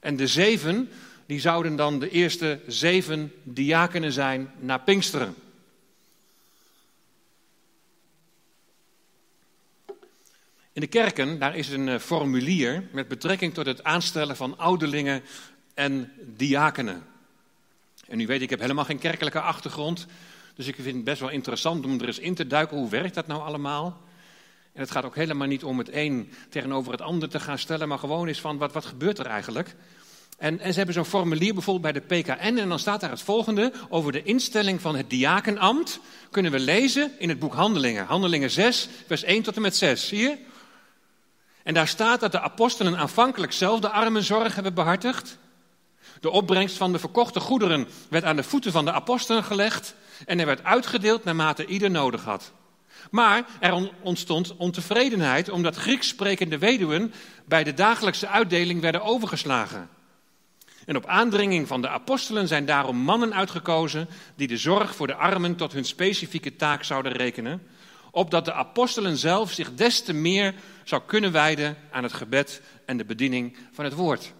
En 0.00 0.16
de 0.16 0.26
zeven, 0.26 0.90
die 1.26 1.40
zouden 1.40 1.76
dan 1.76 1.98
de 1.98 2.10
eerste 2.10 2.60
zeven 2.66 3.32
diakenen 3.42 4.12
zijn 4.12 4.50
na 4.58 4.78
Pinksteren. 4.78 5.34
In 10.76 10.82
de 10.82 10.88
kerken, 10.88 11.38
daar 11.38 11.56
is 11.56 11.68
een 11.68 11.88
eh, 11.88 11.98
formulier 11.98 12.88
met 12.92 13.08
betrekking 13.08 13.54
tot 13.54 13.66
het 13.66 13.84
aanstellen 13.84 14.36
van 14.36 14.58
ouderlingen 14.58 15.22
en 15.74 16.12
diakenen. 16.36 17.02
En 18.06 18.20
u 18.20 18.26
weet, 18.26 18.42
ik 18.42 18.50
heb 18.50 18.60
helemaal 18.60 18.84
geen 18.84 18.98
kerkelijke 18.98 19.40
achtergrond, 19.40 20.06
dus 20.56 20.66
ik 20.66 20.74
vind 20.74 20.94
het 20.94 21.04
best 21.04 21.20
wel 21.20 21.30
interessant 21.30 21.84
om 21.84 22.00
er 22.00 22.06
eens 22.06 22.18
in 22.18 22.34
te 22.34 22.46
duiken. 22.46 22.76
Hoe 22.76 22.88
werkt 22.88 23.14
dat 23.14 23.26
nou 23.26 23.42
allemaal? 23.42 24.00
En 24.72 24.80
het 24.80 24.90
gaat 24.90 25.04
ook 25.04 25.14
helemaal 25.14 25.46
niet 25.46 25.64
om 25.64 25.78
het 25.78 25.92
een 25.92 26.32
tegenover 26.48 26.92
het 26.92 27.00
ander 27.00 27.28
te 27.28 27.40
gaan 27.40 27.58
stellen, 27.58 27.88
maar 27.88 27.98
gewoon 27.98 28.28
eens 28.28 28.40
van 28.40 28.58
wat, 28.58 28.72
wat 28.72 28.84
gebeurt 28.84 29.18
er 29.18 29.26
eigenlijk? 29.26 29.74
En, 30.38 30.60
en 30.60 30.70
ze 30.70 30.76
hebben 30.76 30.94
zo'n 30.94 31.04
formulier 31.04 31.54
bijvoorbeeld 31.54 31.92
bij 31.92 32.02
de 32.02 32.22
PKN 32.22 32.58
en 32.58 32.68
dan 32.68 32.78
staat 32.78 33.00
daar 33.00 33.10
het 33.10 33.22
volgende 33.22 33.72
over 33.88 34.12
de 34.12 34.22
instelling 34.22 34.80
van 34.80 34.96
het 34.96 35.10
diakenambt. 35.10 36.00
Kunnen 36.30 36.52
we 36.52 36.58
lezen 36.58 37.12
in 37.18 37.28
het 37.28 37.38
boek 37.38 37.54
Handelingen. 37.54 38.06
Handelingen 38.06 38.50
6, 38.50 38.88
vers 39.06 39.22
1 39.22 39.42
tot 39.42 39.56
en 39.56 39.62
met 39.62 39.76
6. 39.76 40.08
Zie 40.08 40.18
je? 40.18 40.36
En 41.62 41.74
daar 41.74 41.88
staat 41.88 42.20
dat 42.20 42.32
de 42.32 42.40
apostelen 42.40 42.96
aanvankelijk 42.96 43.52
zelf 43.52 43.80
de 43.80 43.90
armenzorg 43.90 44.54
hebben 44.54 44.74
behartigd. 44.74 45.38
De 46.20 46.30
opbrengst 46.30 46.76
van 46.76 46.92
de 46.92 46.98
verkochte 46.98 47.40
goederen 47.40 47.88
werd 48.08 48.24
aan 48.24 48.36
de 48.36 48.42
voeten 48.42 48.72
van 48.72 48.84
de 48.84 48.92
apostelen 48.92 49.44
gelegd 49.44 49.94
en 50.26 50.40
er 50.40 50.46
werd 50.46 50.64
uitgedeeld 50.64 51.24
naarmate 51.24 51.66
ieder 51.66 51.90
nodig 51.90 52.24
had. 52.24 52.52
Maar 53.10 53.44
er 53.60 53.90
ontstond 54.02 54.56
ontevredenheid 54.56 55.48
omdat 55.48 55.76
Grieks 55.76 56.08
sprekende 56.08 56.58
weduwen 56.58 57.12
bij 57.44 57.64
de 57.64 57.74
dagelijkse 57.74 58.28
uitdeling 58.28 58.80
werden 58.80 59.02
overgeslagen. 59.02 59.88
En 60.86 60.96
op 60.96 61.06
aandringing 61.06 61.66
van 61.66 61.80
de 61.82 61.88
apostelen 61.88 62.48
zijn 62.48 62.66
daarom 62.66 62.96
mannen 62.96 63.34
uitgekozen 63.34 64.08
die 64.36 64.48
de 64.48 64.56
zorg 64.56 64.94
voor 64.94 65.06
de 65.06 65.14
armen 65.14 65.56
tot 65.56 65.72
hun 65.72 65.84
specifieke 65.84 66.56
taak 66.56 66.84
zouden 66.84 67.12
rekenen, 67.12 67.62
opdat 68.10 68.44
de 68.44 68.52
apostelen 68.52 69.16
zelf 69.16 69.52
zich 69.52 69.74
des 69.74 70.02
te 70.02 70.12
meer 70.12 70.54
zou 70.84 71.02
kunnen 71.06 71.32
wijden 71.32 71.76
aan 71.90 72.02
het 72.02 72.12
gebed 72.12 72.62
en 72.84 72.96
de 72.96 73.04
bediening 73.04 73.56
van 73.72 73.84
het 73.84 73.94
woord. 73.94 74.32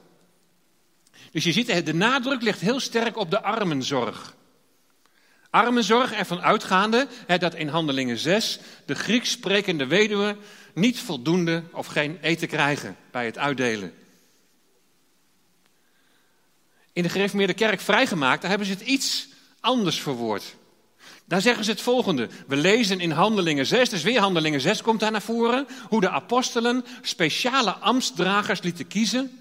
Dus 1.36 1.44
je 1.44 1.52
ziet, 1.52 1.86
de 1.86 1.94
nadruk 1.94 2.42
ligt 2.42 2.60
heel 2.60 2.80
sterk 2.80 3.16
op 3.16 3.30
de 3.30 3.42
armenzorg. 3.42 4.34
Armenzorg 5.50 6.12
ervan 6.12 6.40
uitgaande 6.40 7.06
dat 7.38 7.54
in 7.54 7.68
Handelingen 7.68 8.18
6 8.18 8.58
de 8.86 8.94
Grieks 8.94 9.30
sprekende 9.30 9.86
weduwen 9.86 10.38
niet 10.74 11.00
voldoende 11.00 11.62
of 11.72 11.86
geen 11.86 12.18
eten 12.20 12.48
krijgen 12.48 12.96
bij 13.10 13.24
het 13.24 13.38
uitdelen. 13.38 13.92
In 16.92 17.02
de 17.02 17.08
gereformeerde 17.08 17.54
kerk 17.54 17.80
vrijgemaakt, 17.80 18.40
daar 18.40 18.50
hebben 18.50 18.68
ze 18.68 18.74
het 18.74 18.82
iets 18.82 19.28
anders 19.60 20.00
verwoord. 20.00 20.56
Daar 21.24 21.40
zeggen 21.40 21.64
ze 21.64 21.70
het 21.70 21.80
volgende. 21.80 22.28
We 22.46 22.56
lezen 22.56 23.00
in 23.00 23.10
Handelingen 23.10 23.66
6, 23.66 23.88
dus 23.88 24.02
weer 24.02 24.20
Handelingen 24.20 24.60
6 24.60 24.82
komt 24.82 25.00
daar 25.00 25.10
naar 25.10 25.22
voren, 25.22 25.66
hoe 25.88 26.00
de 26.00 26.10
apostelen 26.10 26.84
speciale 27.02 27.72
ambtsdragers 27.72 28.62
lieten 28.62 28.86
kiezen 28.86 29.40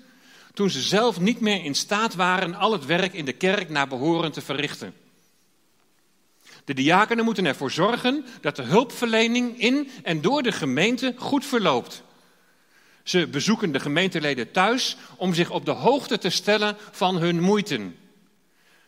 toen 0.56 0.70
ze 0.70 0.82
zelf 0.82 1.20
niet 1.20 1.40
meer 1.40 1.64
in 1.64 1.76
staat 1.76 2.16
waren 2.16 2.56
al 2.56 2.72
het 2.72 2.86
werk 2.86 3.14
in 3.14 3.26
de 3.26 3.34
kerk 3.34 3.70
naar 3.70 3.88
behoren 3.88 4.32
te 4.32 4.42
verrichten. 4.42 4.94
De 6.66 6.74
diakenen 6.74 7.26
moeten 7.26 7.46
ervoor 7.46 7.72
zorgen 7.72 8.26
dat 8.42 8.56
de 8.56 8.62
hulpverlening 8.62 9.60
in 9.60 9.90
en 10.04 10.22
door 10.22 10.44
de 10.44 10.52
gemeente 10.52 11.14
goed 11.18 11.46
verloopt. 11.46 12.04
Ze 13.04 13.28
bezoeken 13.28 13.72
de 13.72 13.80
gemeenteleden 13.80 14.52
thuis 14.52 14.98
om 15.16 15.34
zich 15.34 15.50
op 15.50 15.66
de 15.66 15.72
hoogte 15.72 16.18
te 16.18 16.30
stellen 16.30 16.78
van 16.92 17.18
hun 17.18 17.40
moeiten. 17.40 17.96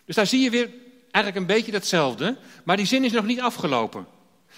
Dus 0.05 0.15
daar 0.15 0.27
zie 0.27 0.41
je 0.41 0.50
weer 0.50 0.69
eigenlijk 1.12 1.36
een 1.36 1.55
beetje 1.55 1.71
datzelfde, 1.71 2.38
maar 2.63 2.77
die 2.77 2.86
zin 2.86 3.03
is 3.03 3.12
nog 3.12 3.25
niet 3.25 3.41
afgelopen. 3.41 4.07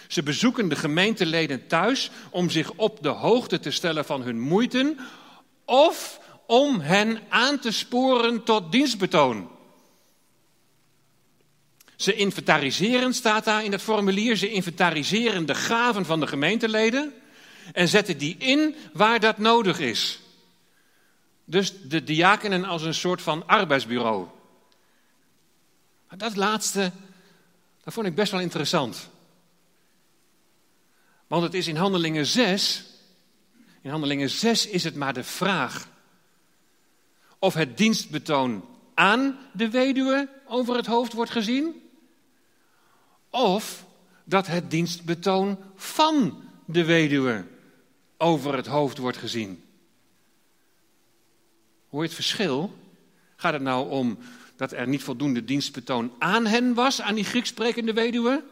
Ze 0.07 0.23
bezoeken 0.23 0.69
de 0.69 0.75
gemeenteleden 0.75 1.67
thuis 1.67 2.11
om 2.29 2.49
zich 2.49 2.71
op 2.71 3.03
de 3.03 3.09
hoogte 3.09 3.59
te 3.59 3.71
stellen 3.71 4.05
van 4.05 4.21
hun 4.21 4.39
moeiten 4.39 4.97
of 5.65 6.19
om 6.49 6.79
hen 6.79 7.21
aan 7.29 7.59
te 7.59 7.71
sporen 7.71 8.43
tot 8.43 8.71
dienstbetoon. 8.71 9.49
Ze 11.95 12.13
inventariseren, 12.13 13.13
staat 13.13 13.43
daar 13.45 13.63
in 13.63 13.71
het 13.71 13.81
formulier, 13.81 14.35
ze 14.35 14.51
inventariseren 14.51 15.45
de 15.45 15.55
gaven 15.55 16.05
van 16.05 16.19
de 16.19 16.27
gemeenteleden 16.27 17.13
en 17.71 17.87
zetten 17.87 18.17
die 18.17 18.35
in 18.37 18.75
waar 18.93 19.19
dat 19.19 19.37
nodig 19.37 19.79
is. 19.79 20.19
Dus 21.45 21.81
de 21.81 22.03
diakenen 22.03 22.65
als 22.65 22.83
een 22.83 22.93
soort 22.93 23.21
van 23.21 23.47
arbeidsbureau. 23.47 24.27
Dat 26.15 26.35
laatste, 26.35 26.91
dat 27.83 27.93
vond 27.93 28.07
ik 28.07 28.15
best 28.15 28.31
wel 28.31 28.41
interessant. 28.41 29.09
Want 31.27 31.43
het 31.43 31.53
is 31.53 31.67
in 31.67 31.75
Handelingen 31.75 32.25
6, 32.25 32.83
in 33.81 33.89
Handelingen 33.89 34.29
6 34.29 34.67
is 34.67 34.83
het 34.83 34.95
maar 34.95 35.13
de 35.13 35.23
vraag 35.23 35.97
of 37.39 37.53
het 37.53 37.77
dienstbetoon 37.77 38.65
aan 38.93 39.37
de 39.51 39.69
weduwe 39.69 40.29
over 40.45 40.75
het 40.75 40.85
hoofd 40.85 41.13
wordt 41.13 41.31
gezien, 41.31 41.81
of 43.29 43.85
dat 44.23 44.47
het 44.47 44.71
dienstbetoon 44.71 45.57
van 45.75 46.43
de 46.65 46.85
weduwe 46.85 47.45
over 48.17 48.55
het 48.55 48.67
hoofd 48.67 48.97
wordt 48.97 49.17
gezien. 49.17 49.63
Hoor 51.89 52.01
je 52.01 52.07
het 52.07 52.15
verschil? 52.15 52.77
Gaat 53.35 53.53
het 53.53 53.61
nou 53.61 53.89
om 53.89 54.17
dat 54.55 54.71
er 54.71 54.87
niet 54.87 55.03
voldoende 55.03 55.45
dienstbetoon 55.45 56.11
aan 56.19 56.45
hen 56.45 56.73
was, 56.73 57.01
aan 57.01 57.15
die 57.15 57.23
Grieks 57.23 57.49
sprekende 57.49 57.93
weduwe? 57.93 58.43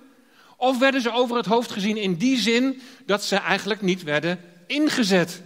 Of 0.58 0.80
werden 0.80 1.02
ze 1.02 1.12
over 1.12 1.38
het 1.38 1.46
hoofd 1.46 1.72
gezien 1.72 1.98
in 1.98 2.16
die 2.16 2.38
zin 2.38 2.82
dat 3.06 3.24
ze 3.24 3.36
eigenlijk 3.36 3.82
niet 3.82 4.04
werden 4.04 4.40
ingezet? 4.68 5.42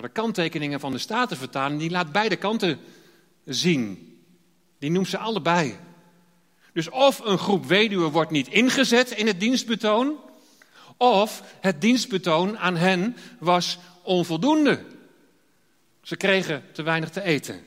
De 0.00 0.08
kanttekeningen 0.08 0.80
van 0.80 0.92
de 0.92 0.98
Statenvertaling, 0.98 1.80
die 1.80 1.90
laat 1.90 2.12
beide 2.12 2.36
kanten 2.36 2.80
zien. 3.44 4.14
Die 4.78 4.90
noemt 4.90 5.08
ze 5.08 5.18
allebei. 5.18 5.78
Dus 6.72 6.90
of 6.90 7.18
een 7.18 7.38
groep 7.38 7.66
weduwen 7.66 8.10
wordt 8.10 8.30
niet 8.30 8.48
ingezet 8.48 9.10
in 9.10 9.26
het 9.26 9.40
dienstbetoon, 9.40 10.16
of 10.96 11.42
het 11.60 11.80
dienstbetoon 11.80 12.58
aan 12.58 12.76
hen 12.76 13.16
was 13.38 13.78
onvoldoende. 14.02 14.84
Ze 16.02 16.16
kregen 16.16 16.64
te 16.72 16.82
weinig 16.82 17.10
te 17.10 17.22
eten. 17.22 17.64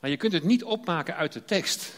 Maar 0.00 0.10
je 0.10 0.16
kunt 0.16 0.32
het 0.32 0.44
niet 0.44 0.64
opmaken 0.64 1.16
uit 1.16 1.32
de 1.32 1.44
tekst. 1.44 1.92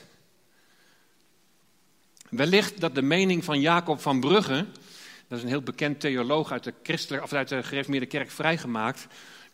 Wellicht 2.28 2.80
dat 2.80 2.94
de 2.94 3.02
mening 3.02 3.44
van 3.44 3.60
Jacob 3.60 4.00
van 4.00 4.20
Brugge, 4.20 4.66
dat 5.34 5.44
is 5.44 5.50
een 5.50 5.58
heel 5.58 5.72
bekend 5.72 6.00
theoloog 6.00 6.52
uit 6.52 6.64
de, 6.64 6.74
christelijke, 6.82 7.24
of 7.24 7.32
uit 7.32 7.48
de 7.48 7.62
gereformeerde 7.62 8.06
kerk 8.06 8.30
vrijgemaakt, 8.30 9.06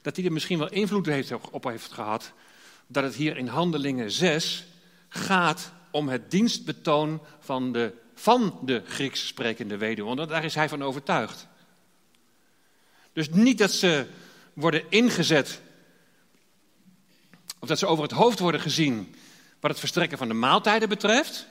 dat 0.02 0.16
hij 0.16 0.24
er 0.24 0.32
misschien 0.32 0.58
wel 0.58 0.70
invloed 0.70 1.06
heeft, 1.06 1.32
op 1.50 1.64
heeft 1.64 1.92
gehad, 1.92 2.32
dat 2.86 3.04
het 3.04 3.14
hier 3.14 3.36
in 3.36 3.46
Handelingen 3.46 4.10
6 4.10 4.66
gaat 5.08 5.72
om 5.90 6.08
het 6.08 6.30
dienstbetoon 6.30 7.20
van 7.38 7.72
de, 7.72 7.92
van 8.14 8.58
de 8.62 8.82
Grieks 8.86 9.26
sprekende 9.26 9.76
weduwe. 9.76 10.14
Want 10.14 10.28
daar 10.28 10.44
is 10.44 10.54
hij 10.54 10.68
van 10.68 10.82
overtuigd. 10.82 11.46
Dus 13.12 13.30
niet 13.30 13.58
dat 13.58 13.72
ze 13.72 14.06
worden 14.52 14.82
ingezet, 14.88 15.60
of 17.58 17.68
dat 17.68 17.78
ze 17.78 17.86
over 17.86 18.02
het 18.02 18.12
hoofd 18.12 18.38
worden 18.38 18.60
gezien 18.60 19.14
wat 19.60 19.70
het 19.70 19.80
verstrekken 19.80 20.18
van 20.18 20.28
de 20.28 20.34
maaltijden 20.34 20.88
betreft. 20.88 21.46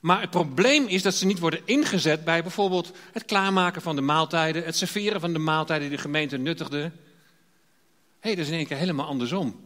Maar 0.00 0.20
het 0.20 0.30
probleem 0.30 0.86
is 0.86 1.02
dat 1.02 1.14
ze 1.14 1.26
niet 1.26 1.38
worden 1.38 1.60
ingezet 1.64 2.24
bij 2.24 2.42
bijvoorbeeld 2.42 2.92
het 3.12 3.24
klaarmaken 3.24 3.82
van 3.82 3.96
de 3.96 4.02
maaltijden, 4.02 4.64
het 4.64 4.76
serveren 4.76 5.20
van 5.20 5.32
de 5.32 5.38
maaltijden 5.38 5.88
die 5.88 5.96
de 5.96 6.02
gemeente 6.02 6.36
nuttigde. 6.36 6.78
Hé, 6.78 6.92
hey, 8.20 8.34
dat 8.34 8.44
is 8.44 8.50
in 8.50 8.56
één 8.56 8.66
keer 8.66 8.76
helemaal 8.76 9.06
andersom. 9.06 9.60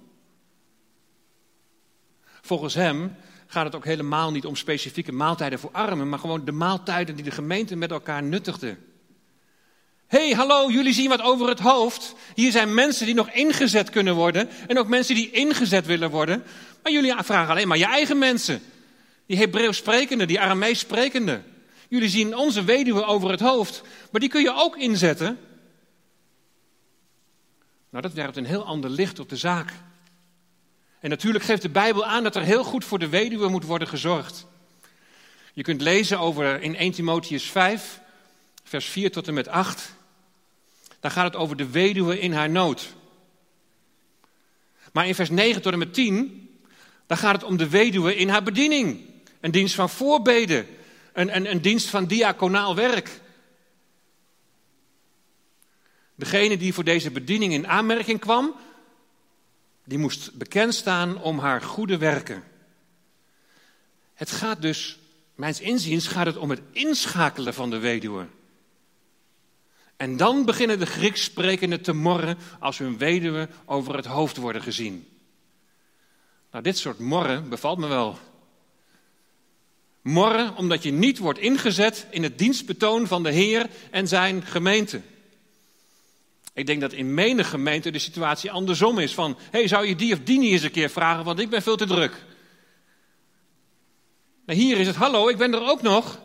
Volgens 2.41 2.75
hem 2.75 3.17
gaat 3.47 3.65
het 3.65 3.75
ook 3.75 3.85
helemaal 3.85 4.31
niet 4.31 4.47
om 4.47 4.57
specifieke 4.57 5.13
maaltijden 5.13 5.59
voor 5.59 5.71
armen, 5.73 6.09
maar 6.09 6.19
gewoon 6.19 6.45
de 6.45 6.53
maaltijden 6.53 7.15
die 7.15 7.25
de 7.25 7.31
gemeente 7.31 7.77
met 7.77 7.91
elkaar 7.91 8.23
nuttigde. 8.23 8.77
Hé, 10.07 10.27
hey, 10.27 10.37
hallo, 10.37 10.71
jullie 10.71 10.93
zien 10.93 11.09
wat 11.09 11.23
over 11.23 11.49
het 11.49 11.59
hoofd. 11.59 12.15
Hier 12.35 12.51
zijn 12.51 12.75
mensen 12.75 13.07
die 13.07 13.15
nog 13.15 13.31
ingezet 13.31 13.91
kunnen 13.91 14.15
worden 14.15 14.49
en 14.67 14.79
ook 14.79 14.89
mensen 14.89 15.15
die 15.15 15.31
ingezet 15.31 15.87
willen 15.87 16.11
worden. 16.11 16.43
Maar 16.83 16.93
jullie 16.93 17.15
vragen 17.19 17.51
alleen 17.51 17.69
maar 17.69 17.79
je 17.79 17.85
eigen 17.85 18.19
mensen. 18.19 18.63
Die 19.31 19.39
Hebreeuws 19.39 19.77
sprekende, 19.77 20.27
die 20.27 20.41
Aramees 20.41 20.79
sprekende. 20.79 21.43
Jullie 21.89 22.09
zien 22.09 22.37
onze 22.37 22.65
weduwe 22.65 23.05
over 23.05 23.31
het 23.31 23.41
hoofd, 23.41 23.83
maar 24.11 24.21
die 24.21 24.31
kun 24.31 24.43
je 24.43 24.53
ook 24.55 24.77
inzetten. 24.77 25.39
Nou, 27.91 28.03
dat 28.03 28.13
werpt 28.13 28.37
een 28.37 28.45
heel 28.45 28.65
ander 28.65 28.91
licht 28.91 29.19
op 29.19 29.29
de 29.29 29.37
zaak. 29.37 29.73
En 31.01 31.11
natuurlijk 31.11 31.45
geeft 31.45 31.63
de 31.63 31.69
Bijbel 31.69 32.05
aan 32.05 32.23
dat 32.23 32.37
er 32.37 32.43
heel 32.43 32.65
goed 32.65 32.85
voor 32.85 32.99
de 32.99 33.09
weduwe 33.09 33.49
moet 33.49 33.65
worden 33.65 33.89
gezorgd. 33.89 34.47
Je 35.53 35.63
kunt 35.63 35.81
lezen 35.81 36.19
over 36.19 36.63
in 36.63 36.77
1 36.77 36.93
Timotheus 36.93 37.51
5, 37.51 38.01
vers 38.65 38.87
4 38.87 39.13
tot 39.13 39.29
en 39.29 39.35
met 39.35 39.49
8. 39.49 39.95
Daar 41.01 41.11
gaat 41.11 41.25
het 41.25 41.37
over 41.37 41.57
de 41.57 41.71
weduwe 41.71 42.21
in 42.21 42.33
haar 42.33 42.51
nood. 42.51 42.95
Maar 44.93 45.07
in 45.07 45.15
vers 45.15 45.31
9 45.31 45.63
tot 45.63 45.73
en 45.73 45.79
met 45.79 45.95
10, 45.95 46.49
daar 47.07 47.19
gaat 47.19 47.35
het 47.35 47.45
om 47.45 47.57
de 47.57 47.69
weduwe 47.69 48.17
in 48.17 48.29
haar 48.29 48.43
bediening. 48.43 49.09
Een 49.41 49.51
dienst 49.51 49.75
van 49.75 49.91
voorbeden, 49.91 50.67
een, 51.13 51.51
een, 51.51 51.61
dienst 51.61 51.89
van 51.89 52.07
diaconaal 52.07 52.75
werk. 52.75 53.21
Degene 56.15 56.57
die 56.57 56.75
voor 56.75 56.85
deze 56.85 57.11
bediening 57.11 57.53
in 57.53 57.69
aanmerking 57.69 58.21
kwam, 58.21 58.55
die 59.85 59.99
moest 59.99 60.35
bekend 60.35 60.75
staan 60.75 61.23
om 61.23 61.39
haar 61.39 61.63
goede 61.63 61.99
werken. 61.99 62.45
Het 64.15 64.31
gaat 64.31 64.63
dus, 64.63 64.99
mijns 65.35 65.61
inziens, 65.61 66.07
gaat 66.07 66.27
het 66.27 66.37
om 66.37 66.51
het 66.51 66.61
inschakelen 66.73 67.55
van 67.55 67.71
de 67.71 67.79
weduwe. 67.79 68.27
En 69.97 70.17
dan 70.17 70.45
beginnen 70.45 70.79
de 70.79 70.87
Grieks 70.87 71.25
sprekenden 71.25 71.81
te 71.81 71.93
morren 71.93 72.39
als 72.59 72.79
hun 72.79 72.99
weduwe 72.99 73.49
over 73.65 73.97
het 73.97 74.07
hoofd 74.07 74.37
worden 74.37 74.63
gezien. 74.63 75.09
Nou, 76.51 76.65
dit 76.65 76.79
soort 76.79 76.99
morren 76.99 77.49
bevalt 77.49 77.79
me 77.79 77.87
wel. 77.87 78.19
Morren 80.03 80.57
omdat 80.57 80.83
je 80.83 80.93
niet 80.93 81.19
wordt 81.19 81.39
ingezet 81.39 82.07
in 82.11 82.23
het 82.23 82.39
dienstbetoon 82.39 83.07
van 83.07 83.23
de 83.23 83.31
Heer 83.31 83.67
en 83.91 84.09
zijn 84.09 84.43
gemeente. 84.43 85.01
Ik 86.53 86.67
denk 86.67 86.81
dat 86.81 86.93
in 86.93 87.15
menig 87.15 87.49
gemeente 87.49 87.91
de 87.91 87.99
situatie 87.99 88.51
andersom 88.51 88.99
is. 88.99 89.15
Van, 89.15 89.39
hey, 89.51 89.69
zou 89.69 89.87
je 89.87 89.97
die 89.97 90.13
of 90.13 90.21
die 90.21 90.39
niet 90.39 90.53
eens 90.53 90.63
een 90.63 90.71
keer 90.71 90.91
vragen, 90.91 91.25
want 91.25 91.39
ik 91.39 91.51
ben 91.51 91.63
veel 91.63 91.77
te 91.77 91.87
druk. 91.87 92.25
Maar 94.47 94.57
hier 94.57 94.79
is 94.79 94.87
het, 94.87 94.97
hallo, 94.97 95.29
ik 95.29 95.37
ben 95.37 95.55
er 95.55 95.69
ook 95.69 95.83
nog. 95.83 96.21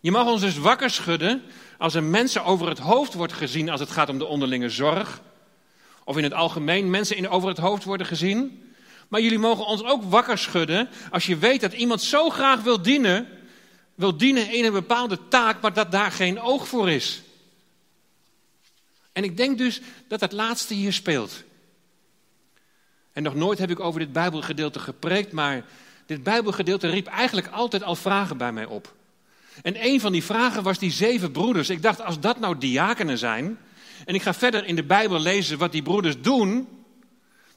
Je 0.00 0.10
mag 0.10 0.26
ons 0.26 0.40
dus 0.40 0.58
wakker 0.58 0.90
schudden 0.90 1.42
als 1.78 1.94
er 1.94 2.02
mensen 2.02 2.44
over 2.44 2.68
het 2.68 2.78
hoofd 2.78 3.14
wordt 3.14 3.32
gezien 3.32 3.70
als 3.70 3.80
het 3.80 3.90
gaat 3.90 4.08
om 4.08 4.18
de 4.18 4.26
onderlinge 4.26 4.70
zorg. 4.70 5.22
Of 6.04 6.16
in 6.16 6.22
het 6.22 6.32
algemeen 6.32 6.90
mensen 6.90 7.16
in 7.16 7.28
over 7.28 7.48
het 7.48 7.58
hoofd 7.58 7.84
worden 7.84 8.06
gezien. 8.06 8.69
Maar 9.10 9.20
jullie 9.20 9.38
mogen 9.38 9.66
ons 9.66 9.84
ook 9.84 10.02
wakker 10.02 10.38
schudden 10.38 10.88
als 11.10 11.26
je 11.26 11.36
weet 11.36 11.60
dat 11.60 11.72
iemand 11.72 12.02
zo 12.02 12.30
graag 12.30 12.62
wil 12.62 12.82
dienen, 12.82 13.28
wil 13.94 14.16
dienen 14.16 14.52
in 14.52 14.64
een 14.64 14.72
bepaalde 14.72 15.28
taak, 15.28 15.60
maar 15.60 15.72
dat 15.72 15.92
daar 15.92 16.12
geen 16.12 16.40
oog 16.40 16.68
voor 16.68 16.90
is. 16.90 17.22
En 19.12 19.24
ik 19.24 19.36
denk 19.36 19.58
dus 19.58 19.80
dat 20.08 20.20
het 20.20 20.32
laatste 20.32 20.74
hier 20.74 20.92
speelt. 20.92 21.42
En 23.12 23.22
nog 23.22 23.34
nooit 23.34 23.58
heb 23.58 23.70
ik 23.70 23.80
over 23.80 24.00
dit 24.00 24.12
Bijbelgedeelte 24.12 24.78
gepreekt, 24.78 25.32
maar 25.32 25.64
dit 26.06 26.22
Bijbelgedeelte 26.22 26.88
riep 26.88 27.06
eigenlijk 27.06 27.48
altijd 27.48 27.82
al 27.82 27.96
vragen 27.96 28.36
bij 28.36 28.52
mij 28.52 28.64
op. 28.64 28.94
En 29.62 29.84
een 29.86 30.00
van 30.00 30.12
die 30.12 30.24
vragen 30.24 30.62
was 30.62 30.78
die 30.78 30.90
zeven 30.90 31.32
broeders. 31.32 31.70
Ik 31.70 31.82
dacht, 31.82 32.02
als 32.02 32.20
dat 32.20 32.40
nou 32.40 32.58
diakenen 32.58 33.18
zijn, 33.18 33.58
en 34.04 34.14
ik 34.14 34.22
ga 34.22 34.34
verder 34.34 34.66
in 34.66 34.76
de 34.76 34.84
Bijbel 34.84 35.20
lezen 35.20 35.58
wat 35.58 35.72
die 35.72 35.82
broeders 35.82 36.20
doen, 36.20 36.68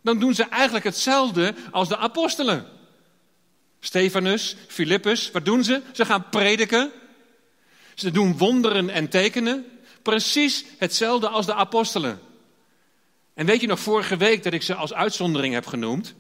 dan 0.04 0.20
doen 0.20 0.34
ze 0.34 0.44
eigenlijk 0.44 0.86
hetzelfde 0.86 1.54
als 1.72 1.88
de 1.88 1.98
apostelen. 1.98 2.66
Stefanus, 3.80 4.56
Filippus, 4.68 5.32
wat 5.32 5.46
doen 5.46 5.64
ze? 5.64 5.82
Ze 5.92 6.06
gaan 6.06 6.30
prediken. 6.30 6.92
Ze 7.96 8.12
doen 8.12 8.38
wonderen 8.38 8.90
en 8.90 9.10
tekenen. 9.10 9.66
Precies 10.02 10.66
hetzelfde 10.78 11.28
als 11.28 11.46
de 11.46 11.54
apostelen. 11.54 12.20
En 13.34 13.46
weet 13.46 13.62
je 13.62 13.68
nog 13.68 13.80
vorige 13.80 14.18
week 14.18 14.44
dat 14.44 14.54
ik 14.54 14.62
ze 14.62 14.76
als 14.76 14.94
uitzondering 14.94 15.54
heb 15.54 15.66
genoemd? 15.66 16.14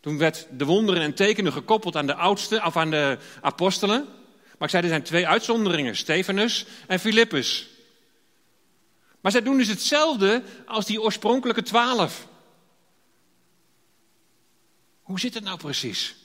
Toen 0.00 0.18
werd 0.18 0.46
de 0.50 0.64
wonderen 0.64 1.02
en 1.02 1.14
tekenen 1.14 1.52
gekoppeld 1.52 1.96
aan 1.96 2.06
de 2.06 2.14
oudste, 2.14 2.62
of 2.64 2.76
aan 2.76 2.90
de 2.90 3.18
apostelen. 3.40 4.04
Maar 4.58 4.68
ik 4.68 4.70
zei, 4.70 4.82
er 4.82 4.88
zijn 4.88 5.02
twee 5.02 5.28
uitzonderingen, 5.28 5.96
Stefanus 5.96 6.66
en 6.86 7.00
Filippus. 7.00 7.68
Maar 9.20 9.32
zij 9.32 9.42
doen 9.42 9.56
dus 9.56 9.68
hetzelfde 9.68 10.42
als 10.66 10.86
die 10.86 11.02
oorspronkelijke 11.02 11.62
twaalf. 11.62 12.26
Hoe 15.06 15.20
zit 15.20 15.34
het 15.34 15.44
nou 15.44 15.58
precies? 15.58 16.16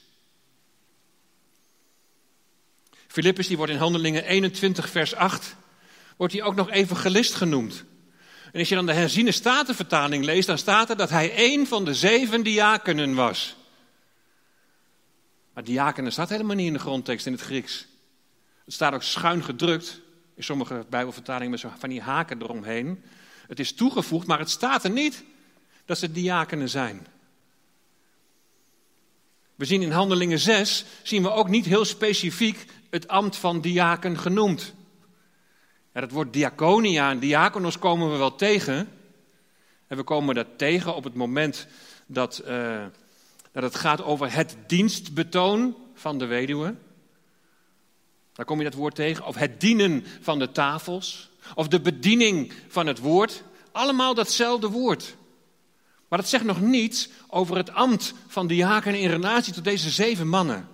Filippus 3.08 3.48
die 3.48 3.58
wordt 3.58 3.72
in 3.72 3.78
Handelingen 3.78 4.24
21 4.24 4.90
vers 4.90 5.16
8 5.16 5.56
wordt 6.18 6.34
hij 6.34 6.44
ook 6.44 6.56
nog 6.56 6.70
evangelist 6.70 7.34
genoemd. 7.34 7.84
En 8.52 8.60
als 8.60 8.70
je 8.70 8.76
dan 8.76 8.86
de 8.86 8.94
herziene 8.94 9.32
statenvertaling 9.32 10.24
leest, 10.24 10.48
dan 10.48 10.58
staat 10.58 10.90
er 10.90 10.98
dat 10.98 11.10
hij 11.10 11.34
een 11.36 11.68
van 11.68 11.86
de 11.86 11.94
zeven 11.94 12.44
diakenen 12.44 13.16
was. 13.16 13.56
Maar 15.54 15.64
diakenen 15.64 16.12
staat 16.12 16.30
helemaal 16.30 16.56
niet 16.56 16.68
in 16.68 16.74
de 16.74 16.80
grondtekst 16.80 17.26
in 17.26 17.32
het 17.32 17.42
Grieks. 17.42 17.88
Het 18.66 18.74
staat 18.74 18.94
ook 18.94 19.04
schuin 19.04 19.44
gedrukt, 19.44 20.02
in 20.36 20.44
sommige 20.44 20.86
bijbelvertalingen 20.90 21.50
met 21.52 21.66
van 21.80 21.90
die 21.90 22.02
haken 22.02 22.42
eromheen. 22.42 23.04
Het 23.48 23.60
is 23.60 23.74
toegevoegd, 23.74 24.28
maar 24.28 24.40
het 24.40 24.50
staat 24.50 24.84
er 24.84 24.92
niet 24.92 25.24
dat 25.86 25.98
ze 25.98 26.12
diakenen 26.12 26.70
zijn. 26.70 27.08
We 29.62 29.68
zien 29.68 29.82
in 29.82 29.92
Handelingen 29.92 30.40
6, 30.40 30.86
zien 31.04 31.24
we 31.24 31.32
ook 31.32 31.50
niet 31.50 31.66
heel 31.66 31.86
specifiek 31.86 32.66
het 32.90 33.08
ambt 33.08 33.36
van 33.38 33.62
diaken 33.62 34.18
genoemd. 34.18 34.74
Ja, 35.94 36.02
dat 36.02 36.12
woord 36.12 36.34
diaconia 36.34 37.10
en 37.10 37.20
diakonos 37.20 37.80
komen 37.80 38.12
we 38.12 38.18
wel 38.18 38.36
tegen. 38.36 38.90
En 39.88 39.98
we 39.98 40.04
komen 40.04 40.36
dat 40.36 40.48
tegen 40.56 40.96
op 40.96 41.04
het 41.04 41.14
moment 41.14 41.68
dat, 42.06 42.44
uh, 42.48 42.86
dat 43.52 43.64
het 43.64 43.76
gaat 43.76 44.04
over 44.04 44.34
het 44.34 44.56
dienstbetoon 44.68 45.76
van 45.94 46.18
de 46.18 46.26
weduwe. 46.26 46.76
Daar 48.34 48.46
kom 48.46 48.58
je 48.58 48.64
dat 48.64 48.74
woord 48.74 48.96
tegen. 48.96 49.26
Of 49.26 49.36
het 49.36 49.60
dienen 49.60 50.06
van 50.22 50.40
de 50.40 50.52
tafels. 50.52 51.30
Of 51.56 51.68
de 51.68 51.82
bediening 51.82 52.54
van 52.68 52.88
het 52.88 53.00
woord. 53.00 53.44
Allemaal 53.72 54.14
datzelfde 54.14 54.68
woord. 54.68 55.16
Maar 56.12 56.20
dat 56.20 56.30
zegt 56.30 56.44
nog 56.44 56.62
niets 56.62 57.10
over 57.28 57.58
het 57.58 57.74
ambt 57.74 58.14
van 58.28 58.48
diaken 58.48 58.96
in 58.96 59.10
relatie 59.10 59.54
tot 59.54 59.64
deze 59.64 59.90
zeven 59.90 60.28
mannen. 60.28 60.68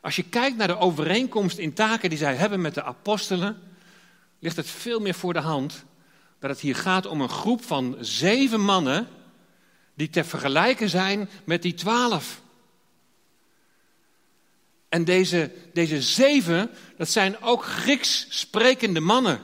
Als 0.00 0.16
je 0.16 0.22
kijkt 0.22 0.56
naar 0.56 0.66
de 0.66 0.78
overeenkomst 0.78 1.58
in 1.58 1.72
taken 1.72 2.08
die 2.08 2.18
zij 2.18 2.34
hebben 2.34 2.60
met 2.60 2.74
de 2.74 2.82
apostelen, 2.82 3.62
ligt 4.38 4.56
het 4.56 4.70
veel 4.70 5.00
meer 5.00 5.14
voor 5.14 5.32
de 5.32 5.40
hand 5.40 5.84
dat 6.38 6.50
het 6.50 6.60
hier 6.60 6.76
gaat 6.76 7.06
om 7.06 7.20
een 7.20 7.28
groep 7.28 7.64
van 7.64 7.96
zeven 8.00 8.60
mannen 8.60 9.08
die 9.94 10.10
te 10.10 10.24
vergelijken 10.24 10.88
zijn 10.88 11.28
met 11.44 11.62
die 11.62 11.74
twaalf. 11.74 12.40
En 14.88 15.04
deze, 15.04 15.50
deze 15.72 16.02
zeven, 16.02 16.70
dat 16.96 17.08
zijn 17.08 17.42
ook 17.42 17.64
Grieks 17.64 18.26
sprekende 18.28 19.00
mannen. 19.00 19.40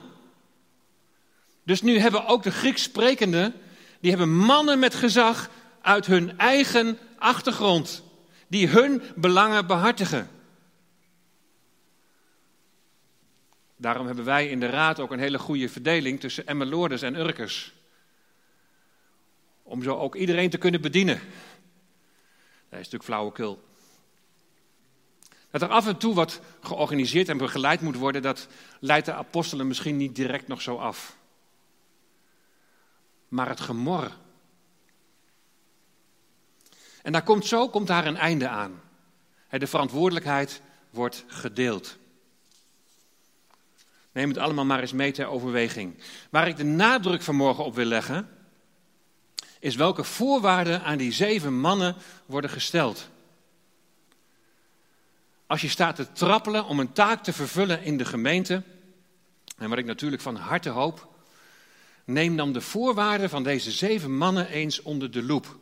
Dus 1.63 1.81
nu 1.81 1.99
hebben 1.99 2.25
ook 2.25 2.43
de 2.43 2.51
Grieks 2.51 2.83
sprekende, 2.83 3.53
die 4.01 4.09
hebben 4.09 4.35
mannen 4.35 4.79
met 4.79 4.95
gezag 4.95 5.49
uit 5.81 6.05
hun 6.05 6.37
eigen 6.37 6.97
achtergrond, 7.17 8.03
die 8.47 8.67
hun 8.67 9.01
belangen 9.15 9.67
behartigen. 9.67 10.29
Daarom 13.75 14.05
hebben 14.05 14.25
wij 14.25 14.47
in 14.49 14.59
de 14.59 14.69
raad 14.69 14.99
ook 14.99 15.11
een 15.11 15.19
hele 15.19 15.39
goede 15.39 15.69
verdeling 15.69 16.19
tussen 16.19 16.47
Emmeloorders 16.47 17.01
en 17.01 17.15
Urkers. 17.15 17.73
Om 19.63 19.83
zo 19.83 19.97
ook 19.97 20.15
iedereen 20.15 20.49
te 20.49 20.57
kunnen 20.57 20.81
bedienen. 20.81 21.15
Dat 21.15 22.79
is 22.79 22.89
natuurlijk 22.89 23.03
flauwekul. 23.03 23.63
Dat 25.51 25.61
er 25.61 25.67
af 25.67 25.87
en 25.87 25.97
toe 25.97 26.13
wat 26.13 26.41
georganiseerd 26.61 27.29
en 27.29 27.37
begeleid 27.37 27.81
moet 27.81 27.95
worden, 27.95 28.21
dat 28.21 28.47
leidt 28.79 29.05
de 29.05 29.13
apostelen 29.13 29.67
misschien 29.67 29.97
niet 29.97 30.15
direct 30.15 30.47
nog 30.47 30.61
zo 30.61 30.77
af. 30.77 31.17
Maar 33.31 33.49
het 33.49 33.59
gemor. 33.59 34.11
En 37.01 37.11
daar 37.11 37.23
komt 37.23 37.45
zo 37.45 37.69
komt 37.69 37.87
daar 37.87 38.05
een 38.05 38.17
einde 38.17 38.47
aan. 38.47 38.81
De 39.49 39.67
verantwoordelijkheid 39.67 40.61
wordt 40.89 41.23
gedeeld. 41.27 41.97
Neem 44.11 44.29
het 44.29 44.37
allemaal 44.37 44.65
maar 44.65 44.79
eens 44.79 44.93
mee 44.93 45.11
ter 45.11 45.25
overweging. 45.25 45.97
Waar 46.29 46.47
ik 46.47 46.57
de 46.57 46.63
nadruk 46.63 47.21
vanmorgen 47.21 47.63
op 47.63 47.75
wil 47.75 47.85
leggen, 47.85 48.29
is 49.59 49.75
welke 49.75 50.03
voorwaarden 50.03 50.83
aan 50.83 50.97
die 50.97 51.11
zeven 51.11 51.59
mannen 51.59 51.95
worden 52.25 52.49
gesteld. 52.49 53.09
Als 55.47 55.61
je 55.61 55.69
staat 55.69 55.95
te 55.95 56.11
trappelen 56.11 56.65
om 56.65 56.79
een 56.79 56.93
taak 56.93 57.23
te 57.23 57.33
vervullen 57.33 57.83
in 57.83 57.97
de 57.97 58.05
gemeente, 58.05 58.63
en 59.57 59.69
wat 59.69 59.77
ik 59.77 59.85
natuurlijk 59.85 60.21
van 60.21 60.35
harte 60.35 60.69
hoop, 60.69 61.10
neem 62.05 62.37
dan 62.37 62.53
de 62.53 62.61
voorwaarden 62.61 63.29
van 63.29 63.43
deze 63.43 63.71
zeven 63.71 64.17
mannen 64.17 64.47
eens 64.47 64.81
onder 64.81 65.11
de 65.11 65.23
loep. 65.23 65.59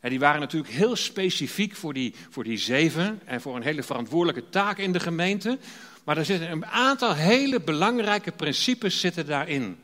En 0.00 0.10
die 0.10 0.18
waren 0.18 0.40
natuurlijk 0.40 0.72
heel 0.72 0.96
specifiek 0.96 1.74
voor 1.74 1.94
die, 1.94 2.14
voor 2.30 2.44
die 2.44 2.56
zeven 2.56 3.20
en 3.24 3.40
voor 3.40 3.56
een 3.56 3.62
hele 3.62 3.82
verantwoordelijke 3.82 4.50
taak 4.50 4.78
in 4.78 4.92
de 4.92 5.00
gemeente. 5.00 5.58
Maar 6.04 6.16
er 6.16 6.24
zitten 6.24 6.50
een 6.50 6.66
aantal 6.66 7.14
hele 7.14 7.60
belangrijke 7.60 8.32
principes 8.32 9.00
zitten 9.00 9.26
daarin. 9.26 9.78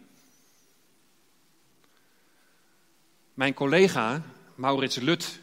Mijn 3.34 3.54
collega 3.54 4.22
Maurits 4.54 4.96
Lut, 4.96 5.40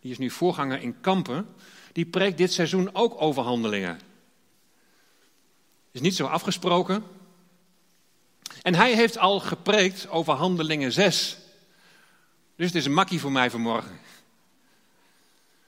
die 0.00 0.10
is 0.10 0.18
nu 0.18 0.30
voorganger 0.30 0.80
in 0.80 1.00
Kampen, 1.00 1.46
die 1.92 2.06
preekt 2.06 2.38
dit 2.38 2.52
seizoen 2.52 2.94
ook 2.94 3.20
over 3.20 3.42
handelingen. 3.42 4.00
Is 5.90 6.00
niet 6.00 6.16
zo 6.16 6.26
afgesproken. 6.26 7.04
En 8.66 8.74
hij 8.74 8.94
heeft 8.94 9.18
al 9.18 9.40
gepreekt 9.40 10.08
over 10.08 10.32
handelingen 10.32 10.92
6. 10.92 11.36
Dus 12.56 12.66
het 12.66 12.74
is 12.74 12.84
een 12.84 12.92
makkie 12.92 13.20
voor 13.20 13.32
mij 13.32 13.50
vanmorgen. 13.50 14.00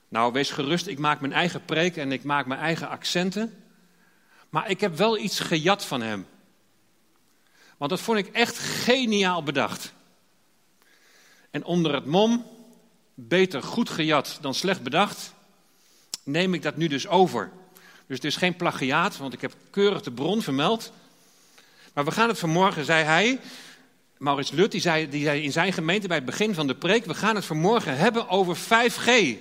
Nou, 0.08 0.32
wees 0.32 0.50
gerust, 0.50 0.86
ik 0.86 0.98
maak 0.98 1.20
mijn 1.20 1.32
eigen 1.32 1.64
preek 1.64 1.96
en 1.96 2.12
ik 2.12 2.24
maak 2.24 2.46
mijn 2.46 2.60
eigen 2.60 2.88
accenten. 2.88 3.64
Maar 4.50 4.70
ik 4.70 4.80
heb 4.80 4.96
wel 4.96 5.18
iets 5.18 5.40
gejat 5.40 5.84
van 5.84 6.00
hem. 6.00 6.26
Want 7.76 7.90
dat 7.90 8.00
vond 8.00 8.18
ik 8.18 8.26
echt 8.26 8.58
geniaal 8.58 9.42
bedacht. 9.42 9.92
En 11.50 11.64
onder 11.64 11.94
het 11.94 12.06
mom, 12.06 12.46
beter 13.14 13.62
goed 13.62 13.90
gejat 13.90 14.38
dan 14.40 14.54
slecht 14.54 14.82
bedacht, 14.82 15.32
neem 16.22 16.54
ik 16.54 16.62
dat 16.62 16.76
nu 16.76 16.86
dus 16.86 17.06
over. 17.06 17.50
Dus 18.06 18.16
het 18.16 18.24
is 18.24 18.36
geen 18.36 18.56
plagiaat, 18.56 19.16
want 19.16 19.32
ik 19.32 19.40
heb 19.40 19.54
keurig 19.70 20.02
de 20.02 20.12
bron 20.12 20.42
vermeld. 20.42 20.92
Maar 21.98 22.06
we 22.06 22.12
gaan 22.12 22.28
het 22.28 22.38
vanmorgen, 22.38 22.84
zei 22.84 23.04
hij, 23.04 23.40
Maurits 24.18 24.50
Lut, 24.50 24.70
die 24.70 24.80
zei, 24.80 25.08
die 25.08 25.24
zei 25.24 25.42
in 25.42 25.52
zijn 25.52 25.72
gemeente 25.72 26.06
bij 26.06 26.16
het 26.16 26.26
begin 26.26 26.54
van 26.54 26.66
de 26.66 26.74
preek, 26.74 27.04
we 27.04 27.14
gaan 27.14 27.34
het 27.34 27.44
vanmorgen 27.44 27.96
hebben 27.96 28.28
over 28.28 28.56
5G. 28.56 29.36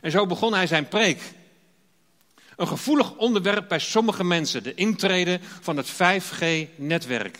En 0.00 0.10
zo 0.10 0.26
begon 0.26 0.54
hij 0.54 0.66
zijn 0.66 0.88
preek. 0.88 1.20
Een 2.56 2.68
gevoelig 2.68 3.16
onderwerp 3.16 3.68
bij 3.68 3.78
sommige 3.78 4.24
mensen, 4.24 4.62
de 4.62 4.74
intrede 4.74 5.40
van 5.60 5.76
het 5.76 5.92
5G-netwerk. 5.92 7.38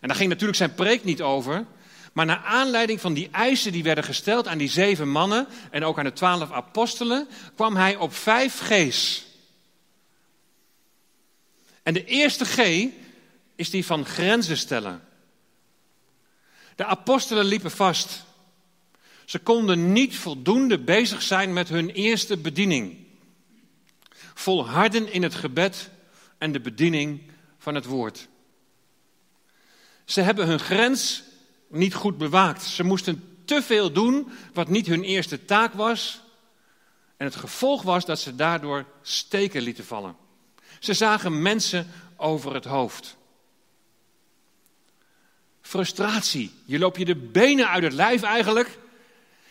En 0.00 0.08
daar 0.08 0.16
ging 0.16 0.28
natuurlijk 0.28 0.58
zijn 0.58 0.74
preek 0.74 1.04
niet 1.04 1.22
over, 1.22 1.64
maar 2.12 2.26
naar 2.26 2.42
aanleiding 2.44 3.00
van 3.00 3.14
die 3.14 3.28
eisen 3.30 3.72
die 3.72 3.82
werden 3.82 4.04
gesteld 4.04 4.46
aan 4.46 4.58
die 4.58 4.70
zeven 4.70 5.08
mannen 5.08 5.46
en 5.70 5.84
ook 5.84 5.98
aan 5.98 6.04
de 6.04 6.12
twaalf 6.12 6.52
apostelen, 6.52 7.28
kwam 7.54 7.76
hij 7.76 7.96
op 7.96 8.14
vijf 8.14 8.58
G's. 8.58 9.26
En 11.82 11.94
de 11.94 12.04
eerste 12.04 12.44
G 12.44 12.88
is 13.54 13.70
die 13.70 13.86
van 13.86 14.04
grenzen 14.04 14.56
stellen. 14.56 15.02
De 16.76 16.84
apostelen 16.84 17.44
liepen 17.44 17.70
vast. 17.70 18.24
Ze 19.24 19.38
konden 19.38 19.92
niet 19.92 20.16
voldoende 20.16 20.78
bezig 20.78 21.22
zijn 21.22 21.52
met 21.52 21.68
hun 21.68 21.90
eerste 21.90 22.36
bediening. 22.36 22.96
Volharden 24.34 25.12
in 25.12 25.22
het 25.22 25.34
gebed 25.34 25.90
en 26.38 26.52
de 26.52 26.60
bediening 26.60 27.30
van 27.58 27.74
het 27.74 27.84
woord. 27.84 28.28
Ze 30.04 30.20
hebben 30.20 30.46
hun 30.46 30.60
grens 30.60 31.22
niet 31.68 31.94
goed 31.94 32.18
bewaakt. 32.18 32.62
Ze 32.62 32.84
moesten 32.84 33.36
te 33.44 33.62
veel 33.62 33.92
doen 33.92 34.28
wat 34.52 34.68
niet 34.68 34.86
hun 34.86 35.02
eerste 35.02 35.44
taak 35.44 35.72
was. 35.72 36.20
En 37.16 37.26
het 37.26 37.36
gevolg 37.36 37.82
was 37.82 38.04
dat 38.04 38.20
ze 38.20 38.34
daardoor 38.34 38.86
steken 39.02 39.62
lieten 39.62 39.84
vallen. 39.84 40.16
Ze 40.78 40.94
zagen 40.94 41.42
mensen 41.42 41.86
over 42.16 42.54
het 42.54 42.64
hoofd. 42.64 43.16
Frustratie. 45.74 46.50
Je 46.64 46.78
loopt 46.78 46.98
je 46.98 47.04
de 47.04 47.16
benen 47.16 47.68
uit 47.68 47.82
het 47.82 47.92
lijf 47.92 48.22
eigenlijk. 48.22 48.78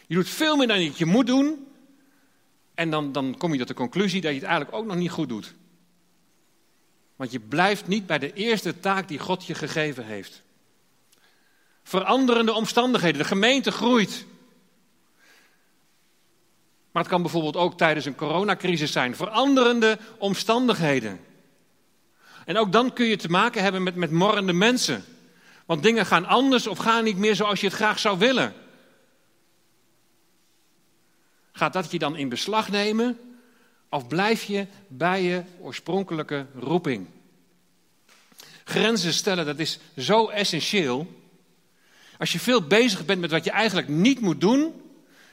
Je 0.08 0.16
doet 0.16 0.30
veel 0.30 0.56
meer 0.56 0.68
dan 0.68 0.82
je 0.96 1.06
moet 1.06 1.28
doen. 1.28 1.68
En 2.74 2.90
dan, 2.90 3.12
dan 3.12 3.38
kom 3.38 3.52
je 3.52 3.58
tot 3.58 3.68
de 3.68 3.74
conclusie 3.74 4.22
dat 4.22 4.32
je 4.32 4.38
het 4.38 4.48
eigenlijk 4.48 4.78
ook 4.78 4.86
nog 4.86 4.96
niet 4.96 5.12
goed 5.12 5.30
doet. 5.30 5.54
Want 7.16 7.32
je 7.32 7.40
blijft 7.40 7.88
niet 7.88 8.06
bij 8.06 8.20
de 8.20 8.34
eerste 8.34 8.80
taak 8.80 9.08
die 9.08 9.20
God 9.20 9.46
je 9.46 9.54
gegeven 9.54 10.06
heeft. 10.06 10.42
Veranderende 11.84 12.54
omstandigheden. 12.54 13.22
De 13.22 13.28
gemeente 13.28 13.72
groeit. 13.72 14.26
Maar 16.92 17.02
het 17.02 17.12
kan 17.12 17.22
bijvoorbeeld 17.22 17.58
ook 17.58 17.78
tijdens 17.78 18.06
een 18.06 18.16
coronacrisis 18.16 18.92
zijn. 18.92 19.16
Veranderende 19.16 20.00
omstandigheden. 20.18 21.20
En 22.46 22.58
ook 22.58 22.72
dan 22.72 22.94
kun 22.94 23.06
je 23.06 23.18
te 23.18 23.30
maken 23.30 23.64
hebben 23.64 23.84
met, 23.84 23.96
met 23.96 24.12
morrende 24.12 24.54
mensen. 24.54 25.06
Want 25.65 25.84
dingen 25.84 26.06
gaan 26.06 26.26
anders 26.26 26.67
of 26.67 26.78
gaan 26.78 27.04
niet 27.04 27.17
meer 27.17 27.36
zoals 27.36 27.60
je 27.60 27.67
het 27.67 27.76
graag 27.76 27.99
zou 27.99 28.17
willen. 28.17 28.54
Gaat 31.52 31.73
dat 31.73 31.91
je 31.91 31.99
dan 31.99 32.15
in 32.15 32.30
beslag 32.30 32.69
nemen? 32.69 33.19
Of 33.89 34.08
blijf 34.08 34.43
je 34.43 34.67
bij 34.88 35.23
je 35.23 35.43
oorspronkelijke 35.60 36.45
roeping? 36.56 37.08
Grenzen 38.63 39.13
stellen, 39.13 39.45
dat 39.45 39.60
is 39.60 39.80
zo 39.97 40.28
essentieel. 40.28 41.21
Als 42.17 42.32
je 42.32 42.39
veel 42.39 42.67
bezig 42.67 43.06
bent 43.06 43.21
met 43.21 43.32
wat 43.32 43.43
je 43.43 43.52
eigenlijk 43.52 43.88
niet 43.88 44.19
moet 44.19 44.41
doen, 44.41 44.82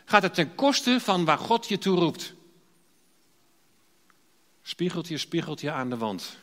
gaat 0.04 0.22
het 0.22 0.34
ten 0.34 0.54
koste 0.54 1.00
van 1.00 1.24
waar 1.24 1.38
God 1.38 1.68
je 1.68 1.78
toe 1.78 1.98
roept. 1.98 2.34
Spiegeltje, 4.62 5.18
spiegeltje 5.18 5.70
aan 5.70 5.90
de 5.90 5.96
wand. 5.96 6.38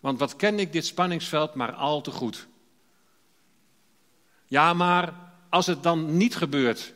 Want 0.00 0.18
wat 0.18 0.36
ken 0.36 0.58
ik 0.58 0.72
dit 0.72 0.86
spanningsveld 0.86 1.54
maar 1.54 1.72
al 1.72 2.00
te 2.00 2.10
goed. 2.10 2.46
Ja, 4.46 4.74
maar 4.74 5.12
als 5.48 5.66
het 5.66 5.82
dan 5.82 6.16
niet 6.16 6.36
gebeurt, 6.36 6.92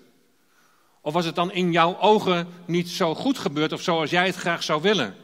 of 1.00 1.14
als 1.14 1.24
het 1.24 1.34
dan 1.34 1.52
in 1.52 1.72
jouw 1.72 1.98
ogen 1.98 2.48
niet 2.66 2.88
zo 2.88 3.14
goed 3.14 3.38
gebeurt 3.38 3.72
of 3.72 3.82
zoals 3.82 4.10
jij 4.10 4.26
het 4.26 4.36
graag 4.36 4.62
zou 4.62 4.82
willen. 4.82 5.16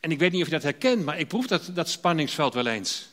En 0.00 0.10
ik 0.10 0.18
weet 0.18 0.32
niet 0.32 0.40
of 0.40 0.46
je 0.46 0.54
dat 0.54 0.62
herkent, 0.62 1.04
maar 1.04 1.18
ik 1.18 1.28
proef 1.28 1.46
dat, 1.46 1.70
dat 1.74 1.88
spanningsveld 1.88 2.54
wel 2.54 2.66
eens. 2.66 3.08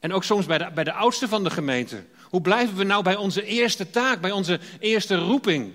En 0.00 0.12
ook 0.12 0.24
soms 0.24 0.46
bij 0.46 0.58
de, 0.58 0.70
bij 0.74 0.84
de 0.84 0.92
oudste 0.92 1.28
van 1.28 1.44
de 1.44 1.50
gemeente. 1.50 2.04
Hoe 2.22 2.40
blijven 2.40 2.76
we 2.76 2.84
nou 2.84 3.02
bij 3.02 3.16
onze 3.16 3.44
eerste 3.44 3.90
taak, 3.90 4.20
bij 4.20 4.30
onze 4.30 4.60
eerste 4.80 5.16
roeping? 5.16 5.72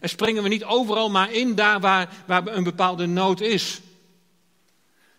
En 0.00 0.08
springen 0.08 0.42
we 0.42 0.48
niet 0.48 0.64
overal 0.64 1.10
maar 1.10 1.32
in 1.32 1.54
daar 1.54 1.80
waar, 1.80 2.12
waar 2.26 2.46
een 2.46 2.64
bepaalde 2.64 3.06
nood 3.06 3.40
is? 3.40 3.80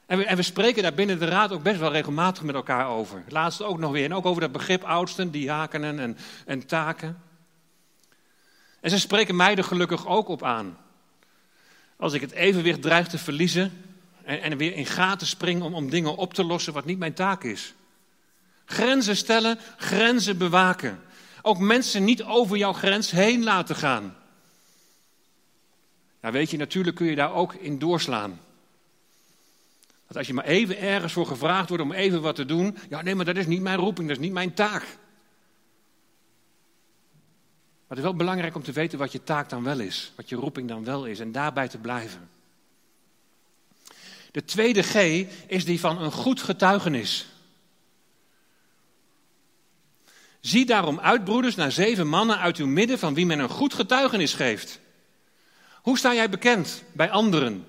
En 0.05 0.17
we, 0.17 0.25
en 0.25 0.35
we, 0.35 0.41
spreken 0.41 0.83
daar 0.83 0.93
binnen 0.93 1.19
de 1.19 1.25
raad 1.25 1.51
ook 1.51 1.63
best 1.63 1.79
wel 1.79 1.91
regelmatig 1.91 2.43
met 2.43 2.55
elkaar 2.55 2.87
over. 2.87 3.23
Laatst 3.27 3.61
ook 3.61 3.79
nog 3.79 3.91
weer. 3.91 4.05
En 4.05 4.13
ook 4.13 4.25
over 4.25 4.41
dat 4.41 4.51
begrip 4.51 4.83
oudsten, 4.83 5.31
diakenen 5.31 5.99
en, 5.99 6.17
en 6.45 6.65
taken. 6.65 7.21
En 8.81 8.89
ze 8.89 8.99
spreken 8.99 9.35
mij 9.35 9.55
er 9.55 9.63
gelukkig 9.63 10.07
ook 10.07 10.27
op 10.27 10.43
aan. 10.43 10.77
Als 11.97 12.13
ik 12.13 12.21
het 12.21 12.31
evenwicht 12.31 12.81
dreig 12.81 13.07
te 13.07 13.17
verliezen 13.17 13.71
en, 14.23 14.41
en 14.41 14.57
weer 14.57 14.73
in 14.73 14.85
gaten 14.85 15.27
spring 15.27 15.61
om, 15.61 15.73
om 15.73 15.89
dingen 15.89 16.15
op 16.15 16.33
te 16.33 16.43
lossen 16.43 16.73
wat 16.73 16.85
niet 16.85 16.97
mijn 16.99 17.13
taak 17.13 17.43
is. 17.43 17.73
Grenzen 18.65 19.15
stellen, 19.15 19.59
grenzen 19.77 20.37
bewaken. 20.37 20.99
Ook 21.41 21.57
mensen 21.57 22.03
niet 22.03 22.23
over 22.23 22.57
jouw 22.57 22.73
grens 22.73 23.11
heen 23.11 23.43
laten 23.43 23.75
gaan. 23.75 24.15
Nou 26.21 26.33
weet 26.33 26.51
je, 26.51 26.57
natuurlijk 26.57 26.95
kun 26.95 27.07
je 27.07 27.15
daar 27.15 27.33
ook 27.33 27.53
in 27.53 27.79
doorslaan. 27.79 28.39
Als 30.17 30.27
je 30.27 30.33
maar 30.33 30.45
even 30.45 30.79
ergens 30.79 31.13
voor 31.13 31.25
gevraagd 31.25 31.69
wordt 31.69 31.83
om 31.83 31.91
even 31.91 32.21
wat 32.21 32.35
te 32.35 32.45
doen. 32.45 32.77
Ja, 32.89 33.01
nee, 33.01 33.15
maar 33.15 33.25
dat 33.25 33.37
is 33.37 33.47
niet 33.47 33.61
mijn 33.61 33.79
roeping, 33.79 34.07
dat 34.07 34.17
is 34.17 34.23
niet 34.23 34.33
mijn 34.33 34.53
taak. 34.53 34.81
Maar 37.61 37.87
het 37.87 37.97
is 37.97 38.03
wel 38.03 38.15
belangrijk 38.15 38.55
om 38.55 38.63
te 38.63 38.71
weten 38.71 38.99
wat 38.99 39.11
je 39.11 39.23
taak 39.23 39.49
dan 39.49 39.63
wel 39.63 39.79
is. 39.79 40.11
Wat 40.15 40.29
je 40.29 40.35
roeping 40.35 40.67
dan 40.67 40.83
wel 40.83 41.05
is 41.05 41.19
en 41.19 41.31
daarbij 41.31 41.67
te 41.67 41.77
blijven. 41.77 42.29
De 44.31 44.45
tweede 44.45 44.83
G 44.83 44.95
is 45.47 45.65
die 45.65 45.79
van 45.79 46.01
een 46.01 46.11
goed 46.11 46.41
getuigenis. 46.41 47.27
Zie 50.39 50.65
daarom 50.65 50.99
uit, 50.99 51.23
broeders, 51.23 51.55
naar 51.55 51.71
zeven 51.71 52.07
mannen 52.07 52.39
uit 52.39 52.57
uw 52.57 52.67
midden 52.67 52.99
van 52.99 53.13
wie 53.13 53.25
men 53.25 53.39
een 53.39 53.49
goed 53.49 53.73
getuigenis 53.73 54.33
geeft. 54.33 54.79
Hoe 55.81 55.97
sta 55.97 56.13
jij 56.13 56.29
bekend 56.29 56.83
bij 56.91 57.09
anderen? 57.09 57.65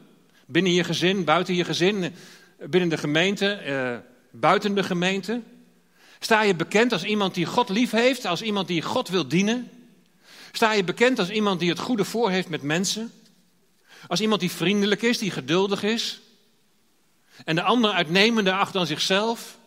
Binnen 0.47 0.73
je 0.73 0.85
gezin, 0.85 1.25
buiten 1.25 1.55
je 1.55 1.65
gezin, 1.65 2.15
binnen 2.59 2.89
de 2.89 2.97
gemeente, 2.97 3.53
eh, 3.53 3.97
buiten 4.31 4.75
de 4.75 4.83
gemeente? 4.83 5.41
Sta 6.19 6.43
je 6.43 6.55
bekend 6.55 6.93
als 6.93 7.05
iemand 7.05 7.35
die 7.35 7.47
God 7.47 7.69
lief 7.69 7.91
heeft, 7.91 8.25
als 8.25 8.43
iemand 8.43 8.69
die 8.69 8.83
God 8.83 9.09
wil 9.09 9.29
dienen? 9.29 9.71
Sta 10.53 10.73
je 10.73 10.85
bekend 10.85 11.19
als 11.19 11.31
iemand 11.31 11.61
die 11.61 11.69
het 11.69 11.79
goede 11.79 12.05
voor 12.05 12.31
heeft 12.31 12.49
met 12.49 12.63
mensen? 12.63 13.13
Als 14.07 14.21
iemand 14.21 14.41
die 14.41 14.51
vriendelijk 14.51 15.03
is, 15.03 15.19
die 15.19 15.31
geduldig 15.31 15.83
is? 15.83 16.21
En 17.45 17.55
de 17.55 17.63
ander 17.63 17.91
uitnemende 17.91 18.53
acht 18.53 18.73
dan 18.73 18.87
zichzelf? 18.87 19.59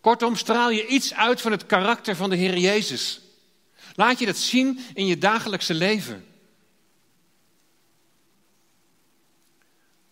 Kortom, 0.00 0.36
straal 0.36 0.70
je 0.70 0.86
iets 0.86 1.14
uit 1.14 1.40
van 1.40 1.52
het 1.52 1.66
karakter 1.66 2.16
van 2.16 2.30
de 2.30 2.36
Heer 2.36 2.58
Jezus. 2.58 3.20
Laat 3.94 4.18
je 4.18 4.26
dat 4.26 4.36
zien 4.36 4.80
in 4.94 5.06
je 5.06 5.18
dagelijkse 5.18 5.74
leven. 5.74 6.24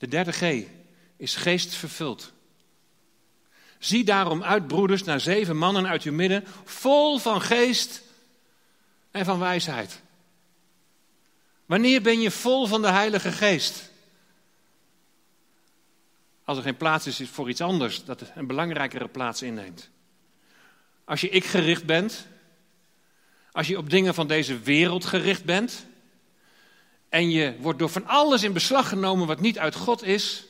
De 0.01 0.09
derde 0.09 0.33
G 0.33 0.67
is 1.17 1.37
geest 1.37 1.75
vervuld. 1.75 2.33
Zie 3.79 4.05
daarom 4.05 4.43
uit, 4.43 4.67
broeders, 4.67 5.05
naar 5.05 5.21
zeven 5.21 5.57
mannen 5.57 5.87
uit 5.87 6.03
uw 6.03 6.13
midden, 6.13 6.45
vol 6.65 7.19
van 7.19 7.41
geest 7.41 8.03
en 9.11 9.25
van 9.25 9.39
wijsheid. 9.39 10.01
Wanneer 11.67 12.03
ben 12.03 12.21
je 12.21 12.31
vol 12.31 12.67
van 12.67 12.83
de 12.83 12.91
Heilige 12.91 13.33
Geest? 13.33 13.91
Als 16.45 16.57
er 16.57 16.65
geen 16.65 16.77
plaats 16.77 17.07
is 17.07 17.29
voor 17.29 17.49
iets 17.49 17.61
anders 17.61 18.05
dat 18.05 18.23
een 18.35 18.47
belangrijkere 18.47 19.09
plaats 19.09 19.43
inneemt. 19.43 19.91
Als 21.05 21.21
je 21.21 21.29
ik 21.29 21.45
gericht 21.45 21.87
bent, 21.87 22.27
als 23.53 23.67
je 23.67 23.79
op 23.79 23.91
dingen 23.91 24.15
van 24.15 24.27
deze 24.27 24.59
wereld 24.59 25.05
gericht 25.05 25.45
bent 25.45 25.87
en 27.11 27.31
je 27.31 27.57
wordt 27.61 27.79
door 27.79 27.89
van 27.89 28.07
alles 28.07 28.43
in 28.43 28.53
beslag 28.53 28.89
genomen 28.89 29.27
wat 29.27 29.41
niet 29.41 29.59
uit 29.59 29.75
God 29.75 30.03
is, 30.03 30.45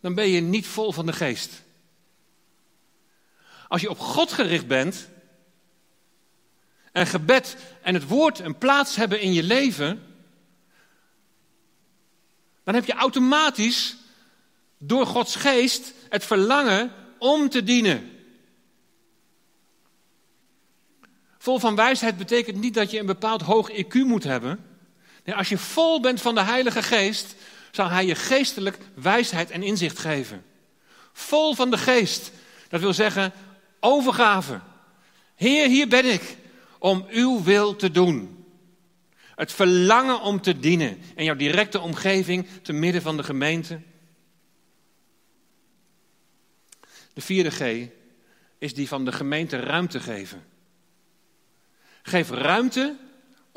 dan 0.00 0.14
ben 0.14 0.28
je 0.28 0.40
niet 0.40 0.66
vol 0.66 0.92
van 0.92 1.06
de 1.06 1.12
geest. 1.12 1.62
Als 3.68 3.80
je 3.80 3.90
op 3.90 3.98
God 3.98 4.32
gericht 4.32 4.66
bent 4.66 5.08
en 6.92 7.06
gebed 7.06 7.56
en 7.82 7.94
het 7.94 8.06
woord 8.06 8.38
een 8.38 8.58
plaats 8.58 8.96
hebben 8.96 9.20
in 9.20 9.32
je 9.32 9.42
leven, 9.42 10.02
dan 12.64 12.74
heb 12.74 12.84
je 12.84 12.92
automatisch 12.92 13.96
door 14.78 15.06
Gods 15.06 15.36
geest 15.36 15.92
het 16.08 16.24
verlangen 16.24 16.92
om 17.18 17.48
te 17.48 17.62
dienen. 17.62 18.12
Vol 21.38 21.58
van 21.58 21.74
wijsheid 21.74 22.16
betekent 22.16 22.56
niet 22.56 22.74
dat 22.74 22.90
je 22.90 22.98
een 22.98 23.06
bepaald 23.06 23.42
hoog 23.42 23.70
IQ 23.70 23.94
moet 23.94 24.24
hebben. 24.24 24.67
Nee, 25.28 25.36
als 25.36 25.48
je 25.48 25.58
vol 25.58 26.00
bent 26.00 26.20
van 26.20 26.34
de 26.34 26.42
Heilige 26.42 26.82
Geest, 26.82 27.34
zal 27.70 27.88
Hij 27.88 28.06
je 28.06 28.14
geestelijk 28.14 28.78
wijsheid 28.94 29.50
en 29.50 29.62
inzicht 29.62 29.98
geven. 29.98 30.44
Vol 31.12 31.54
van 31.54 31.70
de 31.70 31.78
Geest, 31.78 32.30
dat 32.68 32.80
wil 32.80 32.92
zeggen 32.92 33.32
overgave. 33.80 34.60
Heer, 35.34 35.68
hier 35.68 35.88
ben 35.88 36.04
ik 36.04 36.36
om 36.78 37.06
uw 37.10 37.42
wil 37.42 37.76
te 37.76 37.90
doen. 37.90 38.44
Het 39.34 39.52
verlangen 39.52 40.20
om 40.20 40.40
te 40.40 40.58
dienen 40.58 40.98
in 41.14 41.24
jouw 41.24 41.36
directe 41.36 41.80
omgeving, 41.80 42.46
te 42.62 42.72
midden 42.72 43.02
van 43.02 43.16
de 43.16 43.22
gemeente. 43.22 43.80
De 47.12 47.20
vierde 47.20 47.50
G 47.50 47.88
is 48.58 48.74
die 48.74 48.88
van 48.88 49.04
de 49.04 49.12
gemeente 49.12 49.60
ruimte 49.60 50.00
geven. 50.00 50.44
Geef 52.02 52.30
ruimte 52.30 52.96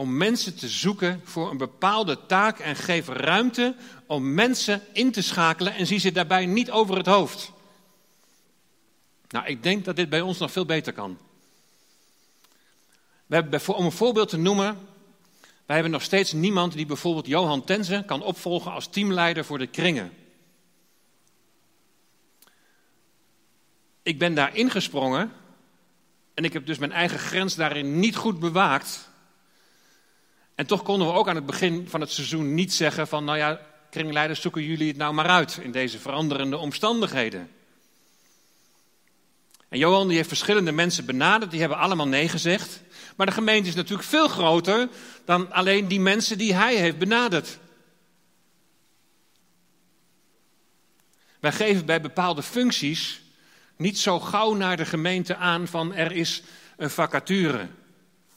om 0.02 0.18
mensen 0.18 0.56
te 0.56 0.70
zoeken 0.70 1.22
voor 1.24 1.52
een 1.52 1.58
bepaalde 1.58 2.26
taak 2.26 2.60
en 2.60 2.76
geef 2.76 3.08
ruimte 3.08 3.76
om 4.06 4.34
mensen 4.34 4.82
in 4.94 5.12
te 5.12 5.22
schakelen 5.22 5.74
en 5.74 5.86
zie 5.86 6.00
ze 6.00 6.12
daarbij 6.12 6.46
niet 6.46 6.72
over 6.72 6.98
het 6.98 7.06
hoofd. 7.06 7.52
Nou, 9.28 9.46
ik 9.46 9.64
denk 9.64 9.86
dat 9.86 9.96
dit 9.96 10.10
bij 10.10 10.22
ons 10.22 10.38
nog 10.38 10.52
veel 10.52 10.66
beter 10.66 10.94
kan. 10.94 11.18
We 13.26 13.36
hebben, 13.36 13.76
om 13.76 13.86
een 13.86 13.92
voorbeeld 13.92 14.30
te 14.30 14.38
noemen, 14.38 14.78
wij 15.66 15.76
hebben 15.76 15.92
nog 15.92 16.02
steeds 16.02 16.32
niemand 16.32 16.74
die 16.74 16.86
bijvoorbeeld 16.86 17.28
Johan 17.28 17.64
Tenzen 17.64 18.06
kan 18.06 18.24
opvolgen 18.24 18.72
als 18.72 18.88
teamleider 18.88 19.46
voor 19.46 19.58
de 19.58 19.68
kringen. 19.68 20.14
Ik 24.04 24.20
ben 24.20 24.34
daar 24.36 24.56
ingesprongen 24.56 25.32
en 26.34 26.44
ik 26.44 26.54
heb 26.54 26.66
dus 26.66 26.78
mijn 26.78 26.92
eigen 26.92 27.20
grens 27.20 27.56
daarin 27.56 28.00
niet 28.00 28.16
goed 28.16 28.40
bewaakt. 28.40 29.10
En 30.62 30.68
toch 30.68 30.84
konden 30.84 31.08
we 31.08 31.14
ook 31.14 31.28
aan 31.28 31.36
het 31.36 31.46
begin 31.46 31.90
van 31.90 32.02
het 32.02 32.12
seizoen 32.12 32.54
niet 32.54 32.74
zeggen 32.74 33.08
van, 33.08 33.24
nou 33.24 33.38
ja, 33.38 33.60
kringleiders, 33.90 34.42
zoeken 34.42 34.64
jullie 34.64 34.88
het 34.88 34.98
nou 34.98 35.14
maar 35.14 35.28
uit 35.28 35.60
in 35.62 35.72
deze 35.72 36.00
veranderende 36.00 36.58
omstandigheden. 36.58 37.50
En 39.70 39.78
Johan 39.78 40.08
die 40.08 40.16
heeft 40.18 40.28
verschillende 40.28 40.72
mensen 40.72 41.06
benaderd, 41.06 41.52
die 41.52 41.60
hebben 41.60 41.78
allemaal 41.78 42.08
nee 42.08 42.28
gezegd. 42.28 42.82
Maar 43.16 43.26
de 43.26 43.32
gemeente 43.32 43.70
is 43.70 43.76
natuurlijk 43.76 44.08
veel 44.08 44.28
groter 44.28 44.90
dan 45.26 45.52
alleen 45.52 45.88
die 45.88 46.00
mensen 46.00 46.38
die 46.38 46.54
hij 46.54 46.76
heeft 46.76 46.98
benaderd. 46.98 47.60
Wij 51.40 51.52
geven 51.52 51.86
bij 51.86 52.02
bepaalde 52.02 52.44
functies 52.44 53.22
niet 53.76 54.00
zo 54.00 54.20
gauw 54.20 54.54
naar 54.54 54.78
de 54.78 54.86
gemeente 54.86 55.36
aan 55.36 55.68
van 55.68 55.94
er 55.94 56.12
is 56.12 56.44
een 56.78 56.90
vacature. 56.90 57.68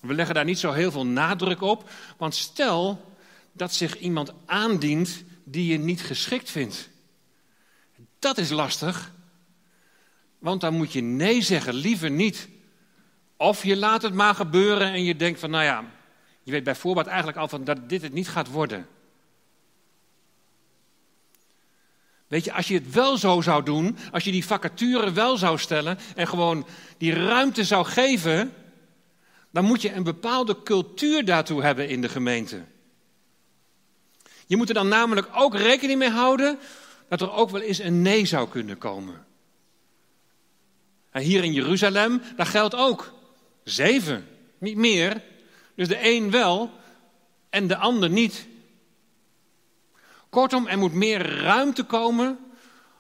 We 0.07 0.15
leggen 0.15 0.35
daar 0.35 0.45
niet 0.45 0.59
zo 0.59 0.73
heel 0.73 0.91
veel 0.91 1.07
nadruk 1.07 1.61
op, 1.61 1.91
want 2.17 2.35
stel 2.35 3.13
dat 3.53 3.73
zich 3.73 3.99
iemand 3.99 4.33
aandient 4.47 5.25
die 5.45 5.73
je 5.73 5.79
niet 5.79 6.03
geschikt 6.03 6.51
vindt. 6.51 6.91
Dat 8.19 8.39
is 8.39 8.51
lastig, 8.51 9.13
want 10.39 10.61
dan 10.61 10.75
moet 10.75 10.93
je 10.93 11.01
nee 11.01 11.43
zeggen, 11.43 11.75
liever 11.75 12.11
niet. 12.11 12.49
Of 13.37 13.65
je 13.65 13.77
laat 13.77 14.03
het 14.03 14.15
maar 14.15 14.35
gebeuren 14.35 14.93
en 14.93 15.05
je 15.05 15.17
denkt 15.17 15.41
van, 15.41 15.51
nou 15.51 15.65
ja, 15.65 15.85
je 16.43 16.51
weet 16.51 16.65
bij 16.65 16.75
voorbaat 16.75 17.07
eigenlijk 17.07 17.39
al 17.39 17.49
van 17.49 17.65
dat 17.65 17.89
dit 17.89 18.03
het 18.03 18.13
niet 18.13 18.29
gaat 18.29 18.51
worden. 18.51 18.87
Weet 22.27 22.45
je, 22.45 22.53
als 22.53 22.69
je 22.69 22.75
het 22.75 22.91
wel 22.91 23.17
zo 23.17 23.41
zou 23.41 23.63
doen, 23.63 23.97
als 24.13 24.25
je 24.25 24.31
die 24.31 24.47
vacature 24.47 25.13
wel 25.13 25.37
zou 25.37 25.59
stellen 25.59 25.99
en 26.17 26.29
gewoon 26.29 26.67
die 26.99 27.15
ruimte 27.15 27.65
zou 27.65 27.87
geven, 27.87 28.53
dan 29.55 29.65
moet 29.65 29.83
je 29.83 29.93
een 29.93 30.03
bepaalde 30.03 30.63
cultuur 30.63 31.25
daartoe 31.25 31.63
hebben 31.63 31.89
in 31.89 32.01
de 32.01 32.09
gemeente. 32.09 32.65
Je 34.47 34.57
moet 34.57 34.69
er 34.69 34.75
dan 34.75 34.89
namelijk 34.89 35.29
ook 35.35 35.55
rekening 35.55 35.99
mee 35.99 36.11
houden 36.11 36.59
dat 37.09 37.21
er 37.21 37.33
ook 37.33 37.51
wel 37.51 37.61
eens 37.61 37.79
een 37.79 38.03
nee 38.03 38.27
zou 38.27 38.49
kunnen 38.49 38.79
komen. 38.79 39.27
En 41.11 41.23
hier 41.23 41.45
in 41.45 41.53
Jeruzalem, 41.53 42.23
daar 42.37 42.47
geldt 42.47 42.75
ook 42.75 43.13
zeven, 43.65 44.27
niet 44.59 44.77
meer. 44.77 45.23
Dus 45.75 45.89
de 45.89 45.99
een 46.03 46.31
wel 46.31 46.71
en 47.51 47.67
de 47.67 47.77
ander 47.77 48.11
niet. 48.11 48.47
Kortom, 50.29 50.67
er 50.67 50.79
moet 50.79 50.95
meer 50.95 51.41
ruimte 51.41 51.83
komen, 51.85 52.39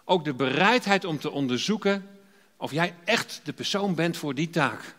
ook 0.04 0.24
de 0.24 0.34
bereidheid 0.34 1.04
om 1.04 1.18
te 1.18 1.30
onderzoeken 1.30 2.08
of 2.56 2.72
jij 2.72 2.94
echt 3.04 3.40
de 3.44 3.52
persoon 3.52 3.94
bent 3.94 4.16
voor 4.16 4.34
die 4.34 4.50
taak. 4.50 4.96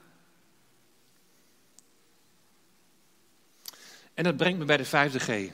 En 4.15 4.23
dat 4.23 4.37
brengt 4.37 4.59
me 4.59 4.65
bij 4.65 4.77
de 4.77 4.85
vijfde 4.85 5.19
G. 5.19 5.51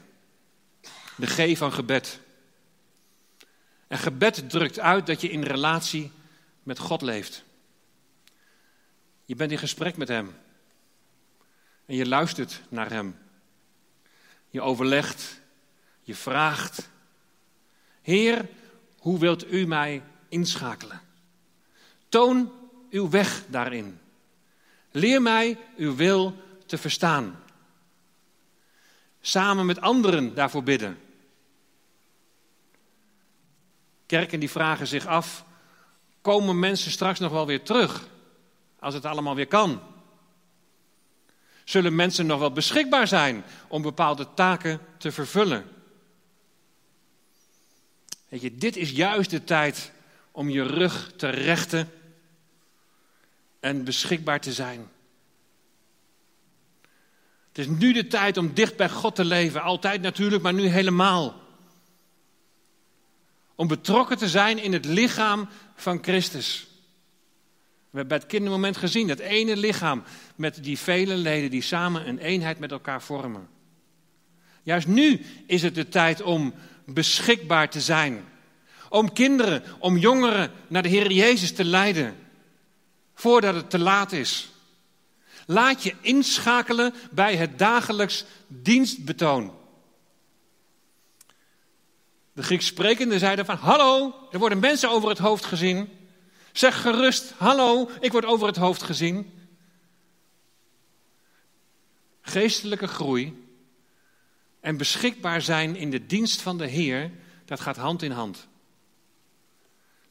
De 1.15 1.28
G 1.28 1.58
van 1.58 1.74
gebed. 1.74 2.19
En 3.88 3.97
gebed 3.97 4.50
drukt 4.50 4.80
uit 4.80 5.06
dat 5.06 5.21
je 5.21 5.30
in 5.30 5.43
relatie 5.43 6.12
met 6.63 6.80
God 6.80 7.02
leeft. 7.02 7.43
Je 9.26 9.36
bent 9.36 9.52
in 9.52 9.58
gesprek 9.58 9.97
met 9.97 10.08
Hem. 10.08 10.36
En 11.86 11.95
je 11.95 12.08
luistert 12.08 12.62
naar 12.69 12.89
Hem. 12.89 13.17
Je 14.50 14.62
overlegt 14.62 15.41
je 16.02 16.15
vraagt, 16.15 16.89
Heer, 18.02 18.50
hoe 18.97 19.19
wilt 19.19 19.52
u 19.52 19.65
mij 19.65 20.04
inschakelen? 20.30 21.02
Toon 22.10 22.52
uw 22.89 23.10
weg 23.10 23.43
daarin. 23.47 24.00
Leer 24.91 25.21
mij 25.21 25.58
uw 25.78 25.95
wil 25.95 26.36
te 26.65 26.78
verstaan. 26.78 27.40
Samen 29.21 29.65
met 29.65 29.81
anderen 29.81 30.36
daarvoor 30.36 30.63
bidden. 30.63 30.99
Kerken 34.05 34.39
die 34.39 34.49
vragen 34.49 34.88
zich 34.88 35.05
af, 35.05 35.45
komen 36.21 36.60
mensen 36.60 36.91
straks 36.91 37.19
nog 37.19 37.31
wel 37.31 37.45
weer 37.45 37.63
terug 37.63 38.07
als 38.79 38.93
het 38.93 39.05
allemaal 39.05 39.36
weer 39.36 39.47
kan? 39.47 39.81
Zullen 41.63 41.95
mensen 41.95 42.25
nog 42.25 42.39
wel 42.39 42.51
beschikbaar 42.51 43.07
zijn 43.07 43.43
om 43.67 43.81
bepaalde 43.81 44.27
taken 44.34 44.79
te 44.97 45.12
vervullen? 45.12 45.65
Weet 48.29 48.41
je, 48.41 48.55
dit 48.55 48.75
is 48.75 48.89
juist 48.89 49.29
de 49.29 49.43
tijd 49.43 49.91
om 50.31 50.49
je 50.49 50.63
rug 50.63 51.12
te 51.15 51.29
rechten 51.29 51.91
en 53.60 53.84
beschikbaar 53.84 54.39
te 54.41 54.53
zijn. 54.53 54.89
Het 57.52 57.58
is 57.58 57.68
nu 57.68 57.94
de 57.94 58.08
tijd 58.08 58.38
om 58.38 58.54
dicht 58.54 58.78
bij 58.78 58.90
God 58.90 59.16
te 59.16 59.26
leven. 59.26 59.62
Altijd 59.62 60.02
natuurlijk, 60.02 60.44
maar 60.44 60.54
nu 60.54 60.66
helemaal. 60.66 61.36
Om 63.56 63.68
betrokken 63.68 64.18
te 64.18 64.30
zijn 64.30 64.58
in 64.58 64.74
het 64.74 64.86
lichaam 64.86 65.50
van 65.76 65.98
Christus. 66.02 66.68
We 67.92 67.98
hebben 67.98 68.08
bij 68.08 68.18
het 68.18 68.28
kindermoment 68.28 68.78
gezien, 68.78 69.08
dat 69.08 69.20
ene 69.20 69.58
lichaam 69.58 70.04
met 70.36 70.64
die 70.64 70.80
vele 70.80 71.16
leden 71.16 71.50
die 71.50 71.62
samen 71.62 72.08
een 72.08 72.18
eenheid 72.18 72.60
met 72.60 72.72
elkaar 72.72 73.02
vormen. 73.02 73.48
Juist 74.64 74.88
nu 74.88 75.26
is 75.46 75.62
het 75.62 75.76
de 75.76 75.90
tijd 75.90 76.22
om 76.22 76.54
beschikbaar 76.86 77.70
te 77.70 77.82
zijn. 77.82 78.26
Om 78.90 79.14
kinderen, 79.14 79.64
om 79.80 79.98
jongeren 79.98 80.52
naar 80.68 80.84
de 80.84 80.90
Heer 80.90 81.12
Jezus 81.12 81.52
te 81.54 81.64
leiden. 81.66 82.16
voordat 83.14 83.56
het 83.56 83.70
te 83.70 83.80
laat 83.80 84.12
is. 84.12 84.51
Laat 85.52 85.84
je 85.84 85.96
inschakelen 86.02 86.94
bij 87.12 87.36
het 87.36 87.60
dagelijks 87.60 88.26
dienstbetoon. 88.48 89.54
De 92.34 92.44
Grieks 92.44 92.66
sprekenden 92.66 93.20
zeiden 93.20 93.46
van, 93.46 93.56
hallo, 93.56 94.16
er 94.32 94.40
worden 94.40 94.60
mensen 94.60 94.90
over 94.90 95.10
het 95.10 95.18
hoofd 95.18 95.46
gezien. 95.46 95.90
Zeg 96.52 96.82
gerust, 96.82 97.34
hallo, 97.38 97.90
ik 98.00 98.12
word 98.12 98.26
over 98.26 98.48
het 98.48 98.56
hoofd 98.56 98.84
gezien. 98.84 99.32
Geestelijke 102.22 102.88
groei 102.88 103.48
en 104.60 104.78
beschikbaar 104.78 105.42
zijn 105.42 105.76
in 105.76 105.90
de 105.90 106.06
dienst 106.06 106.42
van 106.42 106.58
de 106.58 106.68
Heer, 106.68 107.12
dat 107.46 107.60
gaat 107.60 107.78
hand 107.78 108.02
in 108.02 108.12
hand. 108.12 108.48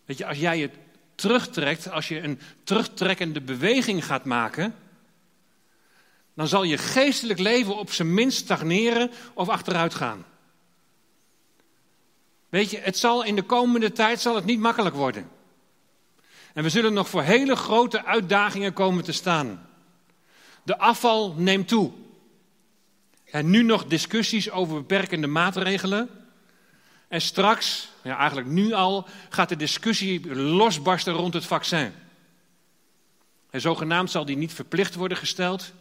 Weet 0.04 0.18
je, 0.18 0.26
als 0.26 0.38
jij 0.38 0.58
je 0.58 0.70
terugtrekt, 1.14 1.90
als 1.90 2.08
je 2.08 2.20
een 2.20 2.40
terugtrekkende 2.64 3.40
beweging 3.40 4.04
gaat 4.04 4.24
maken, 4.24 4.74
dan 6.34 6.48
zal 6.48 6.62
je 6.62 6.78
geestelijk 6.78 7.38
leven 7.38 7.76
op 7.76 7.92
zijn 7.92 8.14
minst 8.14 8.38
stagneren 8.38 9.10
of 9.34 9.48
achteruit 9.48 9.94
gaan. 9.94 10.24
Weet 12.48 12.70
je, 12.70 12.78
het 12.78 12.98
zal 12.98 13.24
in 13.24 13.36
de 13.36 13.42
komende 13.42 13.92
tijd 13.92 14.20
zal 14.20 14.34
het 14.34 14.44
niet 14.44 14.60
makkelijk 14.60 14.94
worden. 14.94 15.30
En 16.54 16.62
we 16.62 16.68
zullen 16.68 16.92
nog 16.92 17.08
voor 17.08 17.22
hele 17.22 17.56
grote 17.56 18.04
uitdagingen 18.04 18.72
komen 18.72 19.04
te 19.04 19.12
staan. 19.12 19.68
De 20.62 20.78
afval 20.78 21.34
neemt 21.36 21.68
toe. 21.68 21.92
En 23.24 23.50
nu 23.50 23.62
nog 23.62 23.84
discussies 23.84 24.50
over 24.50 24.74
beperkende 24.74 25.26
maatregelen. 25.26 26.08
En 27.08 27.20
straks, 27.20 27.88
ja 28.02 28.16
eigenlijk 28.16 28.48
nu 28.48 28.72
al, 28.72 29.08
gaat 29.28 29.48
de 29.48 29.56
discussie 29.56 30.34
losbarsten 30.34 31.12
rond 31.12 31.34
het 31.34 31.44
vaccin. 31.44 31.92
En 33.50 33.60
zogenaamd 33.60 34.10
zal 34.10 34.24
die 34.24 34.36
niet 34.36 34.52
verplicht 34.52 34.94
worden 34.94 35.18
gesteld. 35.18 35.72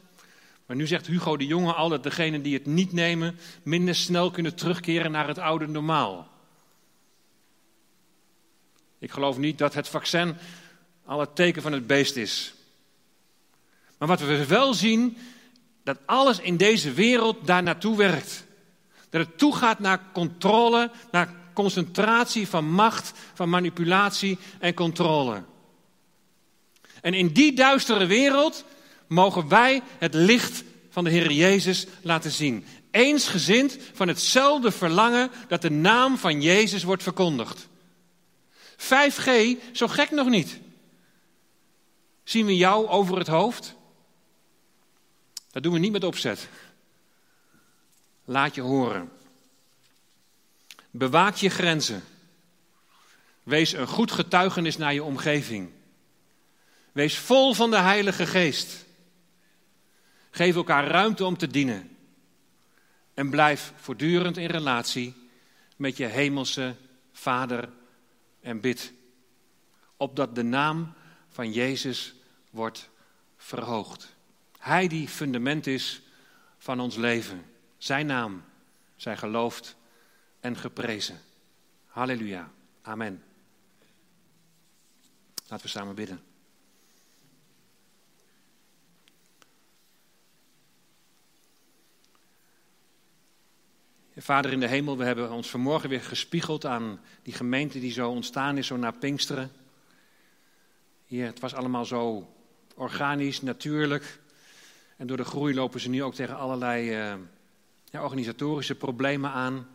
Maar 0.70 0.78
nu 0.78 0.88
zegt 0.88 1.08
Hugo 1.08 1.38
de 1.38 1.46
Jonge 1.46 1.74
al 1.74 1.90
dat 1.90 2.04
degenen 2.04 2.42
die 2.42 2.54
het 2.54 2.66
niet 2.66 2.92
nemen 2.92 3.40
minder 3.64 3.96
snel 3.96 4.32
kunnen 4.32 4.56
terugkeren 4.56 5.12
naar 5.12 5.28
het 5.28 5.38
oude 5.38 5.68
normaal. 5.68 6.28
Ik 9.00 9.12
geloof 9.12 9.38
niet 9.38 9.58
dat 9.58 9.74
het 9.74 9.88
vaccin 9.88 10.36
al 11.06 11.20
het 11.20 11.36
teken 11.36 11.62
van 11.62 11.72
het 11.72 11.88
beest 11.88 12.16
is. 12.16 12.54
Maar 13.98 14.08
wat 14.08 14.20
we 14.20 14.46
wel 14.46 14.74
zien, 14.74 15.18
dat 15.84 15.98
alles 16.06 16.40
in 16.40 16.58
deze 16.58 16.94
wereld 16.94 17.48
daar 17.48 17.64
naartoe 17.64 17.98
werkt. 17.98 18.46
Dat 19.10 19.26
het 19.26 19.38
toegaat 19.38 19.80
naar 19.80 20.02
controle, 20.14 20.92
naar 21.12 21.36
concentratie 21.54 22.48
van 22.48 22.72
macht, 22.72 23.14
van 23.34 23.50
manipulatie 23.50 24.38
en 24.60 24.74
controle. 24.74 25.44
En 27.02 27.14
in 27.14 27.28
die 27.28 27.54
duistere 27.54 28.06
wereld 28.06 28.66
mogen 29.10 29.48
wij 29.48 29.82
het 29.98 30.14
licht 30.14 30.64
van 30.90 31.04
de 31.04 31.10
Heer 31.10 31.32
Jezus 31.32 31.88
laten 32.02 32.32
zien. 32.32 32.66
Eensgezind 32.92 33.78
van 33.94 34.08
hetzelfde 34.08 34.72
verlangen 34.72 35.32
dat 35.48 35.62
de 35.62 35.72
naam 35.72 36.18
van 36.18 36.42
Jezus 36.42 36.84
wordt 36.84 37.04
verkondigd. 37.04 37.68
5G, 38.78 39.30
zo 39.74 39.88
gek 39.88 40.12
nog 40.12 40.28
niet. 40.28 40.60
Zien 42.24 42.46
we 42.46 42.56
jou 42.56 42.88
over 42.88 43.18
het 43.18 43.28
hoofd? 43.28 43.76
Dat 45.52 45.64
doen 45.64 45.74
we 45.74 45.80
niet 45.80 45.92
met 45.92 46.04
opzet. 46.04 46.48
Laat 48.26 48.56
je 48.56 48.62
horen. 48.62 49.12
Bewaak 50.92 51.36
je 51.36 51.50
grenzen. 51.50 52.04
Wees 53.44 53.74
een 53.74 53.88
goed 53.88 54.12
getuigenis 54.12 54.78
naar 54.78 54.94
je 54.94 55.04
omgeving. 55.04 55.70
Wees 56.92 57.18
vol 57.18 57.54
van 57.54 57.72
de 57.72 57.78
Heilige 57.78 58.26
Geest. 58.26 58.88
Geef 60.30 60.56
elkaar 60.56 60.88
ruimte 60.88 61.26
om 61.26 61.38
te 61.38 61.48
dienen. 61.48 61.98
En 63.14 63.30
blijf 63.30 63.74
voortdurend 63.76 64.38
in 64.38 64.50
relatie 64.50 65.16
met 65.76 65.98
je 65.98 66.06
hemelse 66.06 66.76
Vader 67.12 67.70
en 68.42 68.60
bid. 68.62 68.94
Opdat 69.98 70.36
de 70.36 70.44
naam 70.44 70.94
van 71.28 71.52
Jezus 71.52 72.16
wordt 72.50 72.90
verhoogd. 73.38 74.16
Hij 74.58 74.88
die 74.88 75.08
fundament 75.08 75.68
is 75.68 76.02
van 76.58 76.80
ons 76.80 76.96
leven. 76.96 77.46
Zijn 77.78 78.06
naam 78.06 78.44
zij 78.96 79.18
geloofd 79.18 79.76
en 80.40 80.58
geprezen. 80.58 81.20
Halleluja. 81.86 82.52
Amen. 82.82 83.24
Laten 85.48 85.66
we 85.66 85.72
samen 85.72 85.96
bidden. 85.96 86.29
Vader 94.22 94.52
in 94.52 94.60
de 94.60 94.68
hemel, 94.68 94.98
we 94.98 95.04
hebben 95.04 95.32
ons 95.32 95.50
vanmorgen 95.50 95.90
weer 95.90 96.02
gespiegeld 96.02 96.66
aan 96.66 97.00
die 97.24 97.34
gemeente 97.34 97.80
die 97.80 97.92
zo 97.92 98.10
ontstaan 98.10 98.58
is, 98.58 98.68
zo 98.68 98.78
na 98.78 98.92
Pinksteren. 98.92 99.52
Hier, 101.06 101.26
het 101.26 101.40
was 101.40 101.54
allemaal 101.54 101.86
zo 101.86 102.34
organisch, 102.76 103.42
natuurlijk. 103.42 104.20
En 104.98 105.08
door 105.08 105.18
de 105.18 105.24
groei 105.24 105.54
lopen 105.54 105.80
ze 105.80 105.90
nu 105.90 106.04
ook 106.04 106.14
tegen 106.14 106.38
allerlei 106.38 106.90
uh, 106.90 107.16
ja, 107.86 108.04
organisatorische 108.04 108.76
problemen 108.76 109.32
aan. 109.32 109.68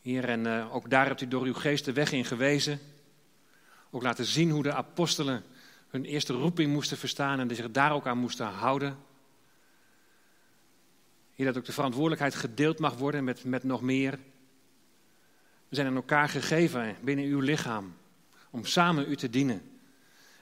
Hier, 0.00 0.28
en 0.28 0.46
uh, 0.46 0.74
ook 0.74 0.90
daar 0.90 1.06
hebt 1.06 1.20
u 1.20 1.28
door 1.28 1.44
uw 1.44 1.54
geest 1.54 1.84
de 1.84 1.92
weg 1.92 2.12
in 2.12 2.24
gewezen. 2.24 2.80
Ook 3.90 4.02
laten 4.02 4.24
zien 4.24 4.50
hoe 4.50 4.62
de 4.62 4.74
apostelen 4.74 5.44
hun 5.88 6.04
eerste 6.04 6.32
roeping 6.32 6.72
moesten 6.72 6.96
verstaan 6.96 7.40
en 7.40 7.54
zich 7.54 7.70
daar 7.70 7.92
ook 7.92 8.06
aan 8.06 8.18
moesten 8.18 8.46
houden. 8.46 9.05
Hier 11.36 11.46
dat 11.46 11.56
ook 11.56 11.64
de 11.64 11.72
verantwoordelijkheid 11.72 12.34
gedeeld 12.34 12.78
mag 12.78 12.94
worden 12.94 13.24
met, 13.24 13.44
met 13.44 13.62
nog 13.62 13.82
meer. 13.82 14.18
We 15.68 15.74
zijn 15.74 15.86
aan 15.86 15.96
elkaar 15.96 16.28
gegeven 16.28 16.96
binnen 17.02 17.24
uw 17.24 17.40
lichaam 17.40 17.96
om 18.50 18.64
samen 18.64 19.10
u 19.10 19.16
te 19.16 19.30
dienen 19.30 19.80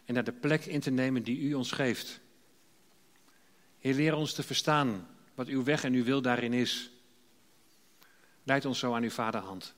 en 0.04 0.14
naar 0.14 0.24
de 0.24 0.32
plek 0.32 0.64
in 0.64 0.80
te 0.80 0.90
nemen 0.90 1.22
die 1.22 1.40
u 1.40 1.54
ons 1.54 1.72
geeft. 1.72 2.20
Heer, 3.78 3.94
leer 3.94 4.14
ons 4.14 4.32
te 4.32 4.42
verstaan 4.42 5.08
wat 5.34 5.46
uw 5.46 5.64
weg 5.64 5.84
en 5.84 5.92
uw 5.92 6.04
wil 6.04 6.22
daarin 6.22 6.52
is. 6.52 6.90
Leid 8.42 8.64
ons 8.64 8.78
zo 8.78 8.94
aan 8.94 9.02
uw 9.02 9.10
vaderhand. 9.10 9.74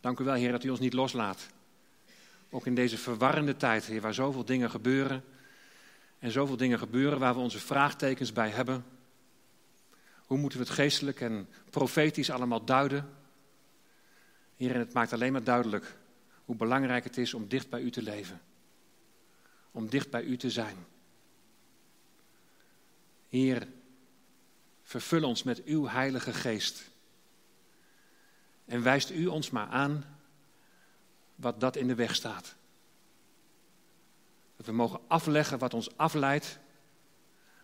Dank 0.00 0.18
u 0.18 0.24
wel, 0.24 0.34
Heer, 0.34 0.52
dat 0.52 0.64
u 0.64 0.70
ons 0.70 0.80
niet 0.80 0.92
loslaat. 0.92 1.48
Ook 2.50 2.66
in 2.66 2.74
deze 2.74 2.98
verwarrende 2.98 3.56
tijd, 3.56 3.84
Heer, 3.84 4.00
waar 4.00 4.14
zoveel 4.14 4.44
dingen 4.44 4.70
gebeuren. 4.70 5.24
En 6.18 6.30
zoveel 6.30 6.56
dingen 6.56 6.78
gebeuren 6.78 7.18
waar 7.18 7.34
we 7.34 7.40
onze 7.40 7.58
vraagtekens 7.58 8.32
bij 8.32 8.48
hebben. 8.48 8.84
Hoe 10.28 10.38
moeten 10.38 10.58
we 10.58 10.64
het 10.64 10.74
geestelijk 10.74 11.20
en 11.20 11.48
profetisch 11.70 12.30
allemaal 12.30 12.64
duiden? 12.64 13.10
Heer, 14.56 14.74
en 14.74 14.78
het 14.78 14.92
maakt 14.92 15.12
alleen 15.12 15.32
maar 15.32 15.44
duidelijk 15.44 15.96
hoe 16.44 16.56
belangrijk 16.56 17.04
het 17.04 17.16
is 17.16 17.34
om 17.34 17.48
dicht 17.48 17.68
bij 17.68 17.80
u 17.80 17.90
te 17.90 18.02
leven. 18.02 18.40
Om 19.70 19.88
dicht 19.88 20.10
bij 20.10 20.22
u 20.22 20.36
te 20.36 20.50
zijn. 20.50 20.76
Heer, 23.28 23.68
vervul 24.82 25.22
ons 25.22 25.42
met 25.42 25.64
uw 25.64 25.86
heilige 25.86 26.32
geest. 26.32 26.90
En 28.64 28.82
wijst 28.82 29.10
u 29.10 29.26
ons 29.26 29.50
maar 29.50 29.68
aan 29.68 30.04
wat 31.34 31.60
dat 31.60 31.76
in 31.76 31.86
de 31.86 31.94
weg 31.94 32.14
staat. 32.14 32.54
Dat 34.56 34.66
we 34.66 34.72
mogen 34.72 35.00
afleggen 35.06 35.58
wat 35.58 35.74
ons 35.74 35.96
afleidt 35.96 36.58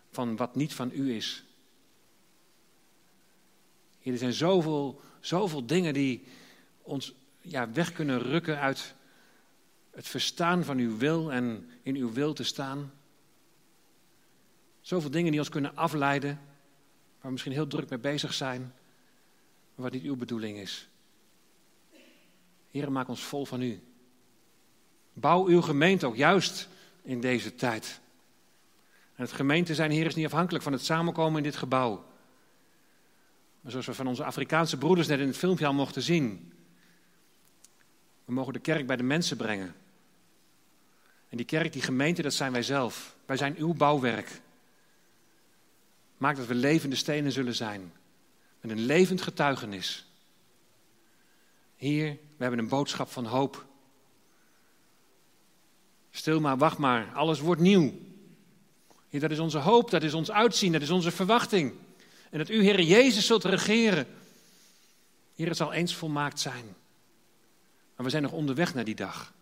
van 0.09 0.35
wat 0.35 0.55
niet 0.55 0.73
van 0.73 0.91
u 0.93 1.13
is. 1.13 1.45
Er 4.13 4.17
zijn 4.17 4.33
zoveel, 4.33 5.01
zoveel 5.19 5.65
dingen 5.65 5.93
die 5.93 6.23
ons 6.81 7.13
ja, 7.41 7.71
weg 7.71 7.91
kunnen 7.91 8.19
rukken 8.19 8.59
uit 8.59 8.95
het 9.91 10.07
verstaan 10.07 10.63
van 10.63 10.77
uw 10.77 10.97
wil 10.97 11.31
en 11.31 11.69
in 11.81 11.95
uw 11.95 12.13
wil 12.13 12.33
te 12.33 12.43
staan. 12.43 12.93
Zoveel 14.81 15.09
dingen 15.09 15.31
die 15.31 15.39
ons 15.39 15.49
kunnen 15.49 15.75
afleiden, 15.75 16.29
waar 16.29 17.21
we 17.21 17.31
misschien 17.31 17.51
heel 17.51 17.67
druk 17.67 17.89
mee 17.89 17.99
bezig 17.99 18.33
zijn, 18.33 18.61
maar 19.75 19.85
wat 19.85 19.91
niet 19.91 20.03
uw 20.03 20.15
bedoeling 20.15 20.57
is. 20.57 20.87
Heer, 22.71 22.91
maak 22.91 23.07
ons 23.07 23.21
vol 23.21 23.45
van 23.45 23.61
u. 23.61 23.83
Bouw 25.13 25.45
uw 25.45 25.61
gemeente 25.61 26.05
ook 26.05 26.15
juist 26.15 26.69
in 27.01 27.21
deze 27.21 27.55
tijd. 27.55 27.99
En 29.15 29.23
het 29.23 29.31
gemeente 29.31 29.75
zijn, 29.75 29.91
Heer, 29.91 30.05
is 30.05 30.15
niet 30.15 30.25
afhankelijk 30.25 30.63
van 30.63 30.73
het 30.73 30.83
samenkomen 30.83 31.37
in 31.37 31.43
dit 31.43 31.55
gebouw. 31.55 32.05
Maar 33.65 33.73
zoals 33.73 33.89
we 33.89 33.93
van 33.93 34.07
onze 34.07 34.23
Afrikaanse 34.23 34.77
broeders 34.77 35.07
net 35.07 35.19
in 35.19 35.27
het 35.27 35.37
filmpje 35.37 35.65
al 35.65 35.73
mochten 35.73 36.01
zien. 36.01 36.53
We 38.25 38.33
mogen 38.33 38.53
de 38.53 38.59
kerk 38.59 38.87
bij 38.87 38.95
de 38.95 39.03
mensen 39.03 39.37
brengen. 39.37 39.75
En 41.29 41.37
die 41.37 41.45
kerk, 41.45 41.73
die 41.73 41.81
gemeente, 41.81 42.21
dat 42.21 42.33
zijn 42.33 42.51
wij 42.51 42.63
zelf. 42.63 43.15
Wij 43.25 43.37
zijn 43.37 43.55
uw 43.57 43.73
bouwwerk. 43.73 44.41
Maak 46.17 46.35
dat 46.35 46.47
we 46.47 46.55
levende 46.55 46.95
stenen 46.95 47.31
zullen 47.31 47.55
zijn. 47.55 47.93
Met 48.61 48.71
een 48.71 48.85
levend 48.85 49.21
getuigenis. 49.21 50.05
Hier, 51.75 52.09
we 52.09 52.41
hebben 52.43 52.59
een 52.59 52.67
boodschap 52.67 53.09
van 53.09 53.25
hoop. 53.25 53.65
Stil 56.11 56.39
maar, 56.39 56.57
wacht 56.57 56.77
maar, 56.77 57.11
alles 57.13 57.39
wordt 57.39 57.61
nieuw. 57.61 57.93
Dat 59.09 59.31
is 59.31 59.39
onze 59.39 59.57
hoop, 59.57 59.89
dat 59.89 60.03
is 60.03 60.13
ons 60.13 60.31
uitzien, 60.31 60.71
dat 60.71 60.81
is 60.81 60.89
onze 60.89 61.11
verwachting. 61.11 61.73
En 62.35 62.41
dat 62.41 62.49
u, 62.49 62.63
Heer 62.63 62.81
Jezus, 62.81 63.25
zult 63.25 63.43
regeren. 63.43 64.07
Heer, 65.35 65.47
het 65.47 65.57
zal 65.57 65.73
eens 65.73 65.95
volmaakt 65.95 66.39
zijn. 66.39 66.65
Maar 67.95 68.05
we 68.05 68.09
zijn 68.09 68.23
nog 68.23 68.31
onderweg 68.31 68.73
naar 68.73 68.83
die 68.83 68.95
dag. 68.95 69.33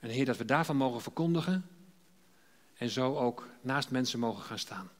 En 0.00 0.08
Heer, 0.08 0.24
dat 0.24 0.36
we 0.36 0.44
daarvan 0.44 0.76
mogen 0.76 1.00
verkondigen 1.00 1.68
en 2.76 2.90
zo 2.90 3.16
ook 3.16 3.48
naast 3.60 3.90
mensen 3.90 4.18
mogen 4.18 4.42
gaan 4.42 4.58
staan. 4.58 4.90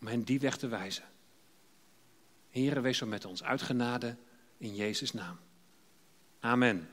Om 0.00 0.06
hen 0.06 0.22
die 0.22 0.40
weg 0.40 0.56
te 0.56 0.68
wijzen. 0.68 1.04
Heere, 2.50 2.80
wees 2.80 2.98
zo 2.98 3.06
met 3.06 3.24
ons 3.24 3.42
uitgenade 3.42 4.16
in 4.56 4.74
Jezus' 4.74 5.12
naam. 5.12 5.38
Amen. 6.40 6.88